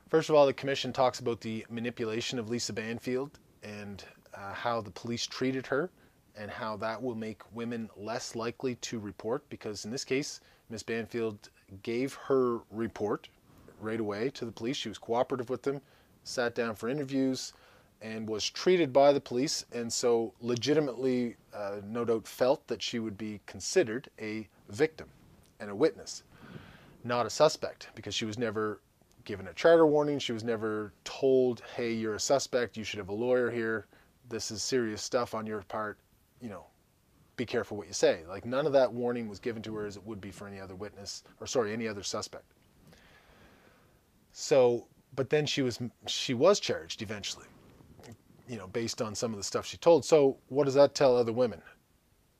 First 0.10 0.30
of 0.30 0.36
all, 0.36 0.45
the 0.45 0.54
commission 0.54 0.93
talks 0.93 1.19
about 1.19 1.41
the 1.41 1.65
manipulation 1.69 2.39
of 2.39 2.49
Lisa 2.49 2.73
Banfield 2.73 3.39
and 3.63 4.04
uh, 4.34 4.54
how 4.54 4.82
the 4.82 4.91
police 4.91 5.26
treated 5.26 5.65
her 5.67 5.89
and 6.36 6.49
how 6.49 6.78
that 6.78 7.02
will 7.02 7.15
make 7.15 7.41
women 7.54 7.89
less 7.95 8.36
likely 8.36 8.76
to 8.76 8.99
report 8.99 9.47
because 9.49 9.86
in 9.86 9.91
this 9.91 10.04
case, 10.04 10.39
Ms. 10.69 10.84
Banfield 10.84 11.49
gave 11.84 12.13
her 12.13 12.60
report 12.71 13.30
right 13.80 13.99
away 13.99 14.30
to 14.32 14.45
the 14.45 14.52
police. 14.52 14.78
She 14.78 14.89
was 14.89 14.97
cooperative 14.97 15.49
with 15.49 15.63
them 15.63 15.82
sat 16.24 16.56
down 16.56 16.76
for 16.76 16.90
interviews, 16.90 17.54
and 18.02 18.28
was 18.28 18.50
treated 18.50 18.92
by 18.92 19.14
the 19.14 19.22
police, 19.22 19.66
and 19.72 19.92
so 19.92 20.34
legitimately, 20.42 21.38
uh, 21.54 21.78
no 21.86 22.04
doubt, 22.04 22.28
felt 22.28 22.68
that 22.68 22.82
she 22.82 23.00
would 23.00 23.18
be 23.18 23.40
considered 23.46 24.10
a 24.20 24.48
victim 24.70 25.08
and 25.62 25.70
a 25.70 25.76
witness, 25.76 26.24
not 27.06 27.26
a 27.26 27.30
suspect, 27.30 27.88
because 27.96 28.14
she 28.14 28.26
was 28.26 28.38
never 28.38 28.82
given 29.24 29.48
a 29.48 29.54
charter 29.54 29.88
warning. 29.88 30.20
She 30.20 30.34
was 30.34 30.44
never 30.44 30.92
told, 31.06 31.62
hey, 31.78 31.94
you're 31.94 32.16
a 32.16 32.20
suspect, 32.20 32.76
you 32.76 32.84
should 32.84 33.00
have 33.00 33.08
a 33.08 33.14
lawyer 33.14 33.50
here, 33.50 33.88
this 34.30 34.52
is 34.52 34.62
serious 34.62 35.02
stuff 35.02 35.34
on 35.34 35.46
your 35.46 35.62
part, 35.62 35.98
you 36.42 36.50
know, 36.50 36.66
be 37.36 37.46
careful 37.46 37.78
what 37.78 37.88
you 37.88 37.94
say. 37.94 38.24
Like 38.28 38.46
none 38.46 38.66
of 38.66 38.74
that 38.74 38.92
warning 38.92 39.30
was 39.30 39.40
given 39.40 39.62
to 39.64 39.76
her 39.76 39.86
as 39.86 39.96
it 39.96 40.06
would 40.06 40.20
be 40.20 40.32
for 40.32 40.48
any 40.48 40.60
other 40.60 40.76
witness, 40.76 41.24
or 41.40 41.48
sorry, 41.48 41.72
any 41.72 41.88
other 41.88 42.04
suspect. 42.04 42.46
So, 44.34 44.88
but 45.15 45.30
then 45.30 45.45
she 45.45 45.62
was 45.62 45.80
she 46.08 46.34
was 46.34 46.60
charged 46.60 47.02
eventually 47.02 47.45
you 48.47 48.58
know, 48.58 48.67
based 48.67 49.02
on 49.02 49.15
some 49.15 49.32
of 49.32 49.38
the 49.38 49.43
stuff 49.43 49.65
she 49.65 49.78
told. 49.78 50.06
So, 50.06 50.38
what 50.49 50.65
does 50.65 50.73
that 50.73 50.95
tell 50.95 51.15
other 51.15 51.32
women? 51.32 51.62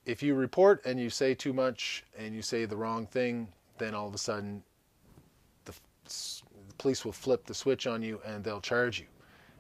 If 0.06 0.22
you 0.22 0.36
report 0.36 0.82
and 0.86 1.00
you 1.00 1.10
say 1.10 1.34
too 1.34 1.54
much 1.54 2.04
and 2.18 2.36
you 2.36 2.42
say 2.42 2.66
the 2.66 2.76
wrong 2.76 3.08
thing, 3.08 3.48
then 3.78 3.96
all 3.96 4.08
of 4.08 4.14
a 4.14 4.18
sudden 4.18 4.64
the, 5.66 5.74
the 6.04 6.74
police 6.78 7.06
will 7.06 7.14
flip 7.14 7.46
the 7.46 7.54
switch 7.54 7.88
on 7.88 8.02
you 8.02 8.20
and 8.26 8.44
they'll 8.44 8.62
charge 8.62 9.00
you. 9.00 9.06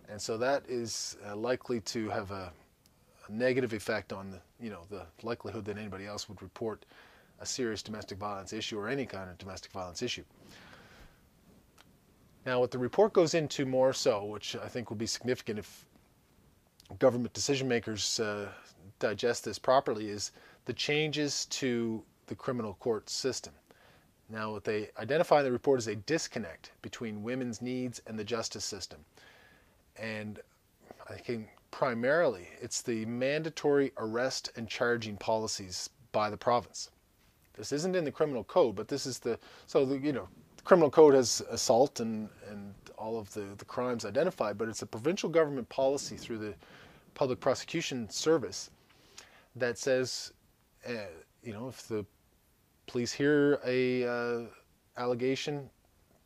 And 0.09 0.21
so 0.21 0.37
that 0.37 0.65
is 0.67 1.17
uh, 1.25 1.35
likely 1.35 1.79
to 1.81 2.09
have 2.09 2.31
a, 2.31 2.51
a 3.27 3.31
negative 3.31 3.71
effect 3.71 4.11
on 4.11 4.31
the, 4.31 4.39
you 4.59 4.69
know, 4.69 4.81
the 4.89 5.05
likelihood 5.23 5.63
that 5.65 5.77
anybody 5.77 6.05
else 6.05 6.27
would 6.27 6.41
report 6.41 6.85
a 7.39 7.45
serious 7.45 7.81
domestic 7.81 8.17
violence 8.17 8.51
issue 8.51 8.77
or 8.77 8.89
any 8.89 9.05
kind 9.05 9.29
of 9.29 9.37
domestic 9.37 9.71
violence 9.71 10.01
issue. 10.01 10.23
Now, 12.45 12.59
what 12.59 12.71
the 12.71 12.77
report 12.77 13.13
goes 13.13 13.33
into 13.33 13.65
more 13.65 13.93
so, 13.93 14.25
which 14.25 14.55
I 14.55 14.67
think 14.67 14.89
will 14.89 14.97
be 14.97 15.05
significant 15.05 15.59
if 15.59 15.85
government 16.99 17.33
decision 17.33 17.67
makers 17.67 18.19
uh, 18.19 18.49
digest 18.99 19.45
this 19.45 19.57
properly 19.57 20.09
is 20.09 20.31
the 20.65 20.73
changes 20.73 21.45
to 21.45 22.03
the 22.27 22.35
criminal 22.35 22.73
court 22.75 23.09
system. 23.09 23.53
Now, 24.29 24.51
what 24.51 24.63
they 24.63 24.89
identify 24.97 25.39
in 25.39 25.45
the 25.45 25.51
report 25.51 25.79
is 25.79 25.87
a 25.87 25.95
disconnect 25.95 26.71
between 26.81 27.23
women's 27.23 27.61
needs 27.61 28.01
and 28.07 28.17
the 28.17 28.23
justice 28.23 28.65
system. 28.65 28.99
And 29.97 30.39
I 31.09 31.15
think 31.15 31.49
primarily 31.71 32.47
it's 32.61 32.81
the 32.81 33.05
mandatory 33.05 33.91
arrest 33.97 34.51
and 34.55 34.67
charging 34.67 35.17
policies 35.17 35.89
by 36.11 36.29
the 36.29 36.37
province. 36.37 36.89
This 37.53 37.71
isn't 37.71 37.95
in 37.95 38.03
the 38.03 38.11
criminal 38.11 38.43
code, 38.43 38.75
but 38.75 38.87
this 38.87 39.05
is 39.05 39.19
the 39.19 39.39
so 39.67 39.85
the, 39.85 39.97
you 39.97 40.11
know 40.11 40.27
criminal 40.63 40.89
code 40.89 41.13
has 41.13 41.41
assault 41.49 41.99
and 41.99 42.29
and 42.49 42.73
all 42.97 43.17
of 43.17 43.33
the 43.33 43.45
the 43.57 43.65
crimes 43.65 44.05
identified, 44.05 44.57
but 44.57 44.69
it's 44.69 44.81
a 44.81 44.85
provincial 44.85 45.29
government 45.29 45.67
policy 45.69 46.15
through 46.15 46.37
the 46.37 46.53
public 47.13 47.39
prosecution 47.39 48.09
service 48.09 48.71
that 49.55 49.77
says, 49.77 50.33
uh, 50.87 50.93
you 51.43 51.53
know, 51.53 51.67
if 51.67 51.87
the 51.87 52.05
police 52.87 53.11
hear 53.11 53.59
a 53.65 54.05
uh, 54.07 54.45
allegation, 54.97 55.69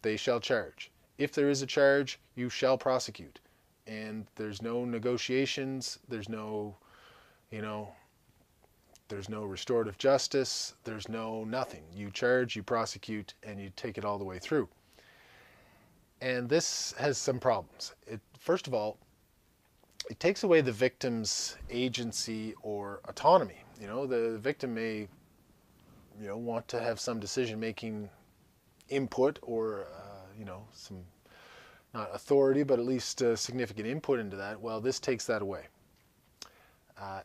they 0.02 0.18
shall 0.18 0.40
charge. 0.40 0.92
If 1.18 1.34
there 1.34 1.50
is 1.50 1.62
a 1.62 1.66
charge, 1.66 2.20
you 2.36 2.50
shall 2.50 2.78
prosecute. 2.78 3.40
And 3.86 4.28
there's 4.36 4.62
no 4.62 4.86
negotiations. 4.86 6.00
There's 6.08 6.30
no, 6.30 6.76
you 7.52 7.62
know, 7.62 7.94
there's 9.08 9.30
no 9.30 9.44
restorative 9.46 9.98
justice. 9.98 10.76
There's 10.84 11.08
no 11.08 11.44
nothing. 11.44 11.84
You 11.96 12.12
charge, 12.12 12.56
you 12.56 12.64
prosecute, 12.64 13.34
and 13.44 13.60
you 13.60 13.72
take 13.76 13.98
it 13.98 14.06
all 14.06 14.18
the 14.18 14.26
way 14.26 14.40
through. 14.40 14.68
And 16.22 16.50
this 16.50 16.94
has 16.98 17.18
some 17.18 17.40
problems. 17.40 17.94
It, 18.06 18.20
first 18.40 18.68
of 18.68 18.74
all, 18.74 18.98
it 20.10 20.20
takes 20.20 20.44
away 20.44 20.62
the 20.62 20.72
victim's 20.72 21.58
agency 21.70 22.54
or 22.62 23.02
autonomy. 23.06 23.62
You 23.80 23.88
know, 23.88 24.06
the 24.06 24.38
victim 24.38 24.74
may, 24.74 25.08
you 26.20 26.28
know, 26.28 26.38
want 26.38 26.68
to 26.70 26.80
have 26.80 27.00
some 27.00 27.20
decision-making 27.20 28.10
input 28.90 29.38
or, 29.42 29.88
uh, 29.96 30.26
you 30.38 30.46
know, 30.46 30.66
some 30.74 31.04
not 31.94 32.10
authority, 32.14 32.64
but 32.64 32.80
at 32.80 32.86
least 32.86 33.22
uh, 33.22 33.36
significant 33.36 33.88
input 33.88 34.20
into 34.20 34.38
that. 34.38 34.60
Well, 34.60 34.82
this 34.82 35.00
takes 35.00 35.26
that 35.28 35.42
away. 35.42 35.68
Uh, 37.00 37.22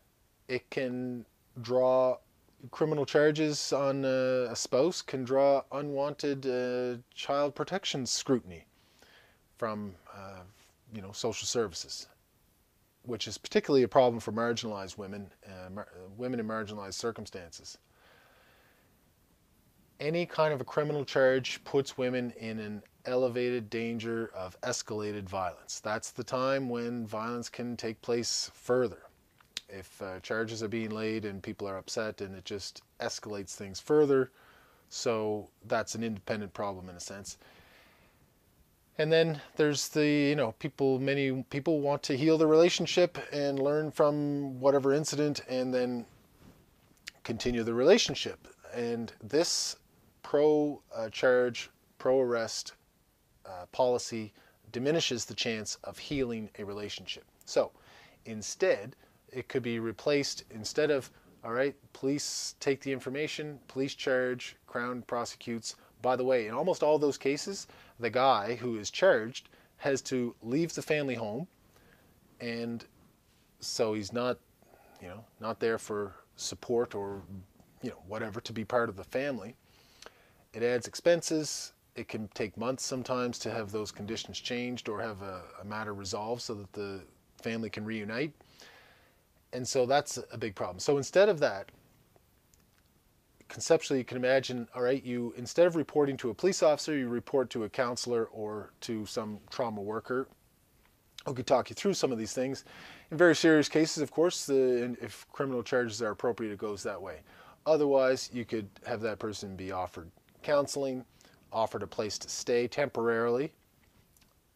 it 0.48 0.68
can 0.70 1.24
draw 1.60 2.16
criminal 2.70 3.04
charges 3.04 3.72
on 3.72 4.04
uh, 4.04 4.48
a 4.50 4.56
spouse 4.56 5.02
can 5.02 5.24
draw 5.24 5.62
unwanted 5.72 6.46
uh, 6.46 7.00
child 7.14 7.54
protection 7.54 8.06
scrutiny 8.06 8.64
from 9.58 9.94
uh, 10.14 10.40
you 10.94 11.02
know 11.02 11.12
social 11.12 11.46
services 11.46 12.06
which 13.04 13.26
is 13.26 13.38
particularly 13.38 13.82
a 13.82 13.88
problem 13.88 14.20
for 14.20 14.32
marginalized 14.32 14.96
women, 14.96 15.30
uh, 15.46 15.70
mar- 15.70 15.88
women 16.16 16.40
in 16.40 16.46
marginalized 16.46 16.94
circumstances. 16.94 17.78
Any 20.00 20.26
kind 20.26 20.52
of 20.52 20.60
a 20.60 20.64
criminal 20.64 21.04
charge 21.04 21.62
puts 21.64 21.96
women 21.98 22.32
in 22.32 22.58
an 22.58 22.82
elevated 23.04 23.70
danger 23.70 24.30
of 24.34 24.60
escalated 24.62 25.28
violence. 25.28 25.80
That's 25.80 26.10
the 26.10 26.24
time 26.24 26.68
when 26.68 27.06
violence 27.06 27.48
can 27.48 27.76
take 27.76 28.00
place 28.02 28.50
further. 28.54 29.02
If 29.72 30.02
uh, 30.02 30.20
charges 30.20 30.62
are 30.62 30.68
being 30.68 30.90
laid 30.90 31.24
and 31.24 31.42
people 31.42 31.66
are 31.66 31.78
upset 31.78 32.20
and 32.20 32.36
it 32.36 32.44
just 32.44 32.82
escalates 33.00 33.54
things 33.54 33.80
further, 33.80 34.30
so 34.88 35.48
that's 35.66 35.94
an 35.94 36.04
independent 36.04 36.52
problem 36.52 36.88
in 36.90 36.96
a 36.96 37.00
sense. 37.00 37.38
And 38.98 39.10
then 39.10 39.40
there's 39.56 39.88
the, 39.88 40.06
you 40.06 40.36
know, 40.36 40.52
people, 40.58 40.98
many 40.98 41.42
people 41.44 41.80
want 41.80 42.02
to 42.04 42.16
heal 42.16 42.36
the 42.36 42.46
relationship 42.46 43.18
and 43.32 43.58
learn 43.58 43.90
from 43.90 44.60
whatever 44.60 44.92
incident 44.92 45.40
and 45.48 45.72
then 45.72 46.04
continue 47.24 47.62
the 47.62 47.72
relationship. 47.72 48.48
And 48.74 49.12
this 49.22 49.76
pro 50.22 50.82
uh, 50.94 51.08
charge, 51.08 51.70
pro 51.98 52.20
arrest 52.20 52.74
uh, 53.46 53.66
policy 53.72 54.32
diminishes 54.72 55.24
the 55.24 55.34
chance 55.34 55.78
of 55.84 55.98
healing 55.98 56.50
a 56.58 56.64
relationship. 56.64 57.24
So 57.46 57.70
instead, 58.24 58.94
it 59.32 59.48
could 59.48 59.62
be 59.62 59.78
replaced 59.78 60.44
instead 60.50 60.90
of, 60.90 61.10
all 61.44 61.52
right, 61.52 61.74
police 61.92 62.54
take 62.60 62.80
the 62.80 62.92
information, 62.92 63.58
police 63.66 63.94
charge, 63.94 64.56
Crown 64.66 65.02
prosecutes. 65.02 65.76
By 66.02 66.16
the 66.16 66.24
way, 66.24 66.46
in 66.46 66.54
almost 66.54 66.82
all 66.82 66.98
those 66.98 67.18
cases, 67.18 67.66
the 67.98 68.10
guy 68.10 68.56
who 68.56 68.78
is 68.78 68.90
charged 68.90 69.48
has 69.78 70.02
to 70.02 70.34
leave 70.42 70.74
the 70.74 70.82
family 70.82 71.14
home, 71.14 71.46
and 72.40 72.84
so 73.60 73.94
he's 73.94 74.12
not, 74.12 74.38
you 75.00 75.08
know, 75.08 75.24
not 75.40 75.58
there 75.60 75.78
for 75.78 76.12
support 76.36 76.94
or, 76.94 77.22
you 77.82 77.90
know, 77.90 77.98
whatever 78.06 78.40
to 78.40 78.52
be 78.52 78.64
part 78.64 78.88
of 78.88 78.96
the 78.96 79.04
family. 79.04 79.56
It 80.52 80.62
adds 80.62 80.86
expenses. 80.86 81.72
It 81.94 82.08
can 82.08 82.28
take 82.28 82.56
months 82.56 82.84
sometimes 82.84 83.38
to 83.40 83.50
have 83.50 83.70
those 83.70 83.90
conditions 83.92 84.38
changed 84.38 84.88
or 84.88 85.00
have 85.00 85.22
a, 85.22 85.42
a 85.60 85.64
matter 85.64 85.94
resolved 85.94 86.42
so 86.42 86.54
that 86.54 86.72
the 86.72 87.00
family 87.42 87.70
can 87.70 87.84
reunite. 87.84 88.32
And 89.52 89.66
so 89.66 89.86
that's 89.86 90.18
a 90.32 90.38
big 90.38 90.54
problem. 90.54 90.78
So 90.78 90.96
instead 90.96 91.28
of 91.28 91.40
that, 91.40 91.70
conceptually 93.52 93.98
you 93.98 94.04
can 94.04 94.16
imagine 94.16 94.66
all 94.74 94.80
right 94.80 95.04
you 95.04 95.34
instead 95.36 95.66
of 95.66 95.76
reporting 95.76 96.16
to 96.16 96.30
a 96.30 96.34
police 96.34 96.62
officer 96.62 96.96
you 96.96 97.06
report 97.06 97.50
to 97.50 97.64
a 97.64 97.68
counselor 97.68 98.24
or 98.32 98.72
to 98.80 99.04
some 99.04 99.38
trauma 99.50 99.82
worker 99.82 100.26
who 101.26 101.34
could 101.34 101.46
talk 101.46 101.68
you 101.68 101.74
through 101.74 101.92
some 101.92 102.10
of 102.10 102.16
these 102.16 102.32
things 102.32 102.64
in 103.10 103.18
very 103.18 103.36
serious 103.36 103.68
cases 103.68 104.02
of 104.02 104.10
course 104.10 104.46
the, 104.46 104.96
if 105.02 105.26
criminal 105.32 105.62
charges 105.62 106.00
are 106.00 106.12
appropriate 106.12 106.50
it 106.50 106.56
goes 106.56 106.82
that 106.82 107.00
way 107.00 107.18
otherwise 107.66 108.30
you 108.32 108.46
could 108.46 108.66
have 108.86 109.02
that 109.02 109.18
person 109.18 109.54
be 109.54 109.70
offered 109.70 110.10
counseling 110.42 111.04
offered 111.52 111.82
a 111.82 111.86
place 111.86 112.16
to 112.16 112.30
stay 112.30 112.66
temporarily 112.66 113.52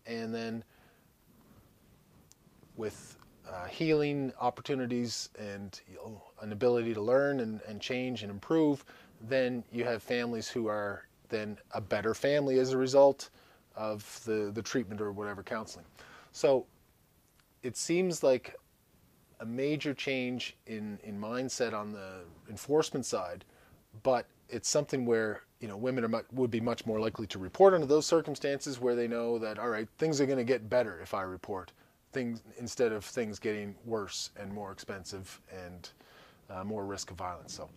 and 0.07 0.35
then 0.35 0.65
with 2.79 3.19
uh, 3.53 3.67
healing 3.67 4.33
opportunities 4.41 5.29
and 5.39 5.81
you 5.89 5.97
know, 5.97 6.23
an 6.41 6.53
ability 6.53 6.95
to 6.95 7.01
learn 7.01 7.41
and, 7.41 7.61
and 7.69 7.81
change 7.81 8.23
and 8.23 8.31
improve, 8.31 8.85
then 9.29 9.63
you 9.73 9.85
have 9.85 10.03
families 10.03 10.49
who 10.49 10.67
are 10.67 11.07
then 11.29 11.57
a 11.73 11.81
better 11.81 12.15
family 12.15 12.59
as 12.59 12.73
a 12.73 12.77
result 12.77 13.31
of 13.75 14.21
the, 14.25 14.51
the 14.55 14.63
treatment 14.63 15.01
or 15.01 15.13
whatever 15.13 15.43
counseling. 15.43 15.85
So 16.33 16.67
it 17.63 17.77
seems 17.77 18.23
like 18.23 18.57
a 19.41 19.47
major 19.47 19.93
change 19.93 20.57
in, 20.67 20.99
in 21.05 21.21
mindset 21.21 21.75
on 21.75 21.93
the 21.93 22.25
enforcement 22.49 23.05
side, 23.05 23.45
but 24.03 24.27
it's 24.49 24.69
something 24.69 25.05
where 25.05 25.43
you 25.61 25.69
know 25.69 25.77
women 25.77 26.05
are 26.05 26.25
would 26.33 26.51
be 26.51 26.61
much 26.61 26.87
more 26.87 27.01
likely 27.01 27.27
to 27.27 27.39
report 27.39 27.75
under 27.75 27.87
those 27.87 28.07
circumstances 28.07 28.79
where 28.79 28.95
they 28.95 29.09
know 29.09 29.39
that 29.39 29.59
all 29.59 29.69
right 29.69 29.89
things 29.99 30.21
are 30.21 30.27
going 30.27 30.39
to 30.39 30.45
get 30.45 30.69
better 30.69 31.01
if 31.01 31.15
I 31.15 31.23
report 31.23 31.73
things 32.13 32.43
instead 32.59 32.93
of 32.93 33.05
things 33.05 33.39
getting 33.39 33.75
worse 33.85 34.31
and 34.39 34.53
more 34.53 34.73
expensive 34.73 35.41
and 35.53 35.91
uh, 36.51 36.65
more 36.65 36.85
risk 36.85 37.11
of 37.11 37.17
violence. 37.17 37.55
So 37.55 37.69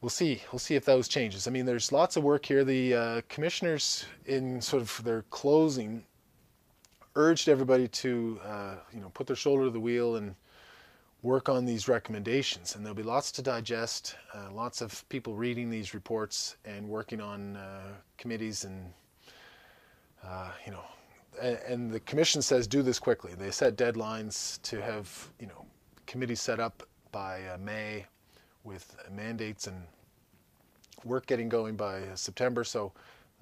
we'll 0.00 0.10
see. 0.10 0.42
We'll 0.52 0.58
see 0.58 0.74
if 0.74 0.84
those 0.84 1.08
changes. 1.08 1.46
I 1.46 1.50
mean, 1.50 1.66
there's 1.66 1.92
lots 1.92 2.16
of 2.16 2.24
work 2.24 2.46
here. 2.46 2.64
The 2.64 2.94
uh, 2.94 3.20
commissioners, 3.28 4.06
in 4.26 4.60
sort 4.60 4.82
of 4.82 5.04
their 5.04 5.22
closing, 5.30 6.04
urged 7.16 7.48
everybody 7.48 7.88
to 7.88 8.40
uh, 8.44 8.74
you 8.92 9.00
know 9.00 9.10
put 9.10 9.26
their 9.26 9.36
shoulder 9.36 9.64
to 9.64 9.70
the 9.70 9.80
wheel 9.80 10.16
and 10.16 10.34
work 11.22 11.48
on 11.48 11.64
these 11.64 11.88
recommendations. 11.88 12.76
And 12.76 12.84
there'll 12.84 12.94
be 12.94 13.02
lots 13.02 13.32
to 13.32 13.42
digest, 13.42 14.14
uh, 14.32 14.52
lots 14.52 14.80
of 14.80 15.06
people 15.08 15.34
reading 15.34 15.68
these 15.68 15.92
reports 15.92 16.56
and 16.64 16.88
working 16.88 17.20
on 17.20 17.56
uh, 17.56 17.94
committees 18.16 18.64
and 18.64 18.92
uh, 20.24 20.50
you 20.64 20.72
know. 20.72 20.84
And, 21.40 21.90
the 21.90 22.00
commission 22.00 22.42
says 22.42 22.66
do 22.66 22.82
this 22.82 22.98
quickly. 22.98 23.34
They 23.34 23.50
set 23.50 23.76
deadlines 23.76 24.60
to 24.62 24.80
have 24.82 25.30
you 25.40 25.46
know 25.46 25.64
committees 26.06 26.40
set 26.40 26.60
up 26.60 26.82
by 27.12 27.44
uh, 27.46 27.58
May 27.58 28.06
with 28.64 28.96
mandates 29.10 29.66
and 29.66 29.82
work 31.04 31.26
getting 31.26 31.48
going 31.48 31.76
by 31.76 32.02
September. 32.14 32.64
So 32.64 32.92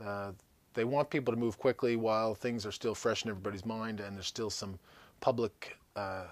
uh, 0.04 0.32
they 0.74 0.84
want 0.84 1.10
people 1.10 1.32
to 1.32 1.40
move 1.40 1.58
quickly 1.58 1.96
while 1.96 2.34
things 2.34 2.66
are 2.66 2.72
still 2.72 2.94
fresh 2.94 3.24
in 3.24 3.30
everybody's 3.30 3.64
mind 3.64 4.00
and 4.00 4.14
there's 4.16 4.26
still 4.26 4.50
some 4.50 4.78
public, 5.20 5.76
uh, 5.96 6.24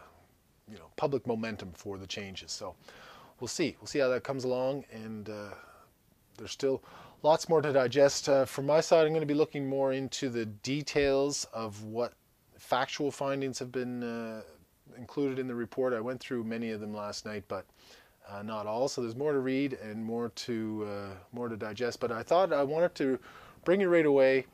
you 0.70 0.76
know, 0.76 0.86
public 0.96 1.26
momentum 1.26 1.72
for 1.74 1.98
the 1.98 2.06
changes. 2.06 2.52
So 2.52 2.74
we'll 3.40 3.48
see. 3.48 3.76
We'll 3.80 3.86
see 3.86 3.98
how 3.98 4.08
that 4.08 4.22
comes 4.22 4.44
along, 4.44 4.84
and 4.92 5.28
uh, 5.28 5.54
there's 6.36 6.52
still 6.52 6.82
lots 7.24 7.48
more 7.48 7.62
to 7.62 7.72
digest. 7.72 8.28
Uh, 8.28 8.44
from 8.44 8.66
my 8.66 8.80
side, 8.80 9.06
I'm 9.06 9.12
going 9.12 9.22
to 9.22 9.26
be 9.26 9.32
looking 9.34 9.66
more 9.66 9.94
into 9.94 10.28
the 10.28 10.44
details 10.44 11.46
of 11.54 11.82
what 11.82 12.12
factual 12.58 13.10
findings 13.10 13.58
have 13.58 13.72
been 13.72 14.02
uh, 14.02 14.42
included 14.98 15.38
in 15.38 15.48
the 15.48 15.54
report. 15.54 15.94
I 15.94 16.00
went 16.00 16.20
through 16.20 16.44
many 16.44 16.70
of 16.70 16.80
them 16.80 16.92
last 16.92 17.24
night, 17.24 17.44
but 17.48 17.64
uh, 18.28 18.42
not 18.42 18.66
all. 18.66 18.88
So 18.88 19.00
there's 19.00 19.16
more 19.16 19.32
to 19.32 19.38
read 19.38 19.72
and 19.82 20.04
more 20.04 20.28
to 20.28 20.86
uh, 20.86 21.14
more 21.32 21.48
to 21.48 21.56
digest. 21.56 21.98
But 21.98 22.12
I 22.12 22.22
thought 22.22 22.52
I 22.52 22.62
wanted 22.62 22.94
to 22.96 23.18
bring 23.64 23.80
you 23.80 23.88
right 23.88 24.06
away 24.06 24.44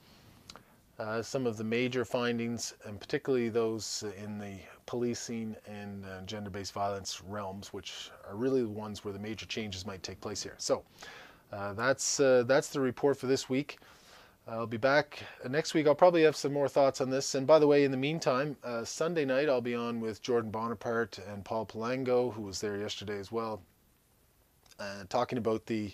uh, 1.01 1.23
some 1.23 1.47
of 1.47 1.57
the 1.57 1.65
major 1.65 2.05
findings, 2.05 2.75
and 2.85 3.01
particularly 3.01 3.49
those 3.49 4.05
in 4.23 4.39
the 4.39 4.59
policing 4.87 5.57
and 5.67 6.05
uh, 6.05 6.21
gender-based 6.23 6.73
violence 6.73 7.21
realms, 7.27 7.73
which 7.73 8.11
are 8.29 8.37
really 8.37 8.63
the 8.63 8.69
ones 8.69 9.05
where 9.05 9.13
the 9.13 9.19
major 9.19 9.47
changes 9.47 9.85
might 9.85 10.03
take 10.05 10.21
place 10.21 10.41
here. 10.43 10.55
So 10.59 10.85
uh, 11.53 11.73
that's 11.73 12.21
uh, 12.21 12.45
that's 12.47 12.69
the 12.69 12.81
report 12.81 13.17
for 13.17 13.27
this 13.27 13.49
week. 13.49 13.79
I'll 14.47 14.67
be 14.67 14.79
back 14.79 15.23
next 15.49 15.75
week. 15.75 15.87
I'll 15.87 15.95
probably 15.95 16.23
have 16.23 16.35
some 16.35 16.53
more 16.53 16.69
thoughts 16.69 17.01
on 17.01 17.11
this. 17.11 17.35
And 17.35 17.47
by 17.47 17.59
the 17.59 17.67
way, 17.67 17.85
in 17.85 17.91
the 17.91 17.97
meantime, 17.97 18.57
uh, 18.65 18.85
Sunday 18.85 19.25
night 19.25 19.49
I'll 19.49 19.61
be 19.61 19.75
on 19.75 20.01
with 20.01 20.23
Jordan 20.23 20.51
Bonaparte 20.51 21.19
and 21.19 21.45
Paul 21.45 21.67
Palango, 21.67 22.33
who 22.33 22.43
was 22.43 22.61
there 22.61 22.77
yesterday 22.77 23.19
as 23.19 23.31
well, 23.31 23.63
uh, 24.81 25.05
talking 25.09 25.39
about 25.39 25.67
the 25.67 25.93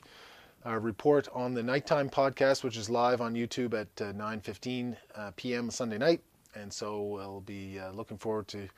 uh, 0.65 0.79
report 0.79 1.29
on 1.35 1.55
the 1.55 1.63
nighttime 1.63 2.09
podcast, 2.09 2.65
which 2.65 2.77
is 2.77 2.89
live 2.89 3.21
on 3.21 3.35
YouTube 3.35 3.75
at 3.75 3.95
9:15 3.97 4.97
uh, 5.15 5.21
uh, 5.21 5.31
p.m. 5.37 5.71
Sunday 5.71 5.99
night. 5.99 6.23
And 6.55 6.73
so 6.73 7.19
I'll 7.19 7.41
be 7.41 7.79
looking 7.93 8.17
forward 8.17 8.49
to 8.49 8.69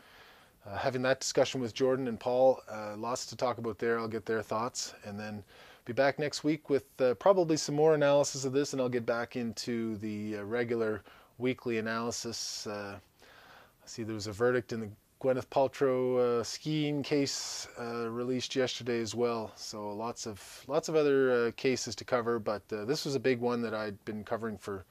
having 0.76 1.02
that 1.02 1.20
discussion 1.20 1.60
with 1.60 1.72
Jordan 1.72 2.08
and 2.08 2.18
Paul. 2.18 2.60
lots 2.96 3.26
to 3.26 3.36
talk 3.36 3.58
about 3.58 3.78
there. 3.78 3.98
I'll 4.00 4.08
get 4.08 4.26
their 4.26 4.42
thoughts, 4.42 4.94
and 5.04 5.18
then 5.18 5.44
be 5.88 5.94
back 5.94 6.18
next 6.18 6.44
week 6.44 6.68
with 6.68 6.84
uh, 7.00 7.14
probably 7.14 7.56
some 7.56 7.74
more 7.74 7.94
analysis 7.94 8.44
of 8.44 8.52
this, 8.52 8.74
and 8.74 8.82
I'll 8.82 8.90
get 8.90 9.06
back 9.06 9.36
into 9.36 9.96
the 9.96 10.36
uh, 10.36 10.42
regular 10.42 11.02
weekly 11.38 11.78
analysis. 11.78 12.66
Uh, 12.66 12.98
I 13.22 13.86
see 13.86 14.02
there 14.02 14.14
was 14.14 14.26
a 14.26 14.32
verdict 14.32 14.74
in 14.74 14.80
the 14.80 14.90
Gwyneth 15.22 15.46
Paltrow 15.46 16.40
uh, 16.40 16.44
skiing 16.44 17.02
case 17.02 17.68
uh, 17.80 18.10
released 18.10 18.54
yesterday 18.54 19.00
as 19.00 19.14
well. 19.14 19.50
So 19.56 19.88
lots 19.88 20.26
of 20.26 20.62
lots 20.68 20.90
of 20.90 20.94
other 20.94 21.46
uh, 21.46 21.50
cases 21.56 21.94
to 21.96 22.04
cover, 22.04 22.38
but 22.38 22.68
this 22.68 23.06
was 23.06 23.14
a 23.14 23.20
big 23.20 23.40
one 23.40 23.62
that 23.62 23.72
I'd 23.72 24.04
been 24.04 24.24
covering 24.24 24.58
for 24.58 24.84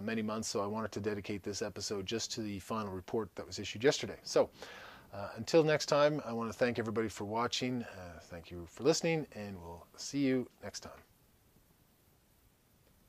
many 0.00 0.22
months. 0.22 0.48
So 0.48 0.60
I 0.60 0.66
wanted 0.66 0.90
to 0.90 1.00
dedicate 1.00 1.44
this 1.44 1.62
episode 1.62 2.04
just 2.04 2.32
to 2.32 2.40
the 2.40 2.58
final 2.58 2.92
report 2.92 3.30
that 3.36 3.46
was 3.46 3.60
issued 3.60 3.84
yesterday. 3.84 4.16
So. 4.24 4.50
Uh, 5.12 5.28
until 5.36 5.62
next 5.62 5.86
time, 5.86 6.22
I 6.24 6.32
want 6.32 6.50
to 6.50 6.58
thank 6.58 6.78
everybody 6.78 7.08
for 7.08 7.24
watching. 7.24 7.82
Uh, 7.82 8.20
thank 8.22 8.50
you 8.50 8.66
for 8.70 8.82
listening, 8.82 9.26
and 9.34 9.60
we'll 9.60 9.86
see 9.96 10.20
you 10.20 10.48
next 10.62 10.80
time. 10.80 11.11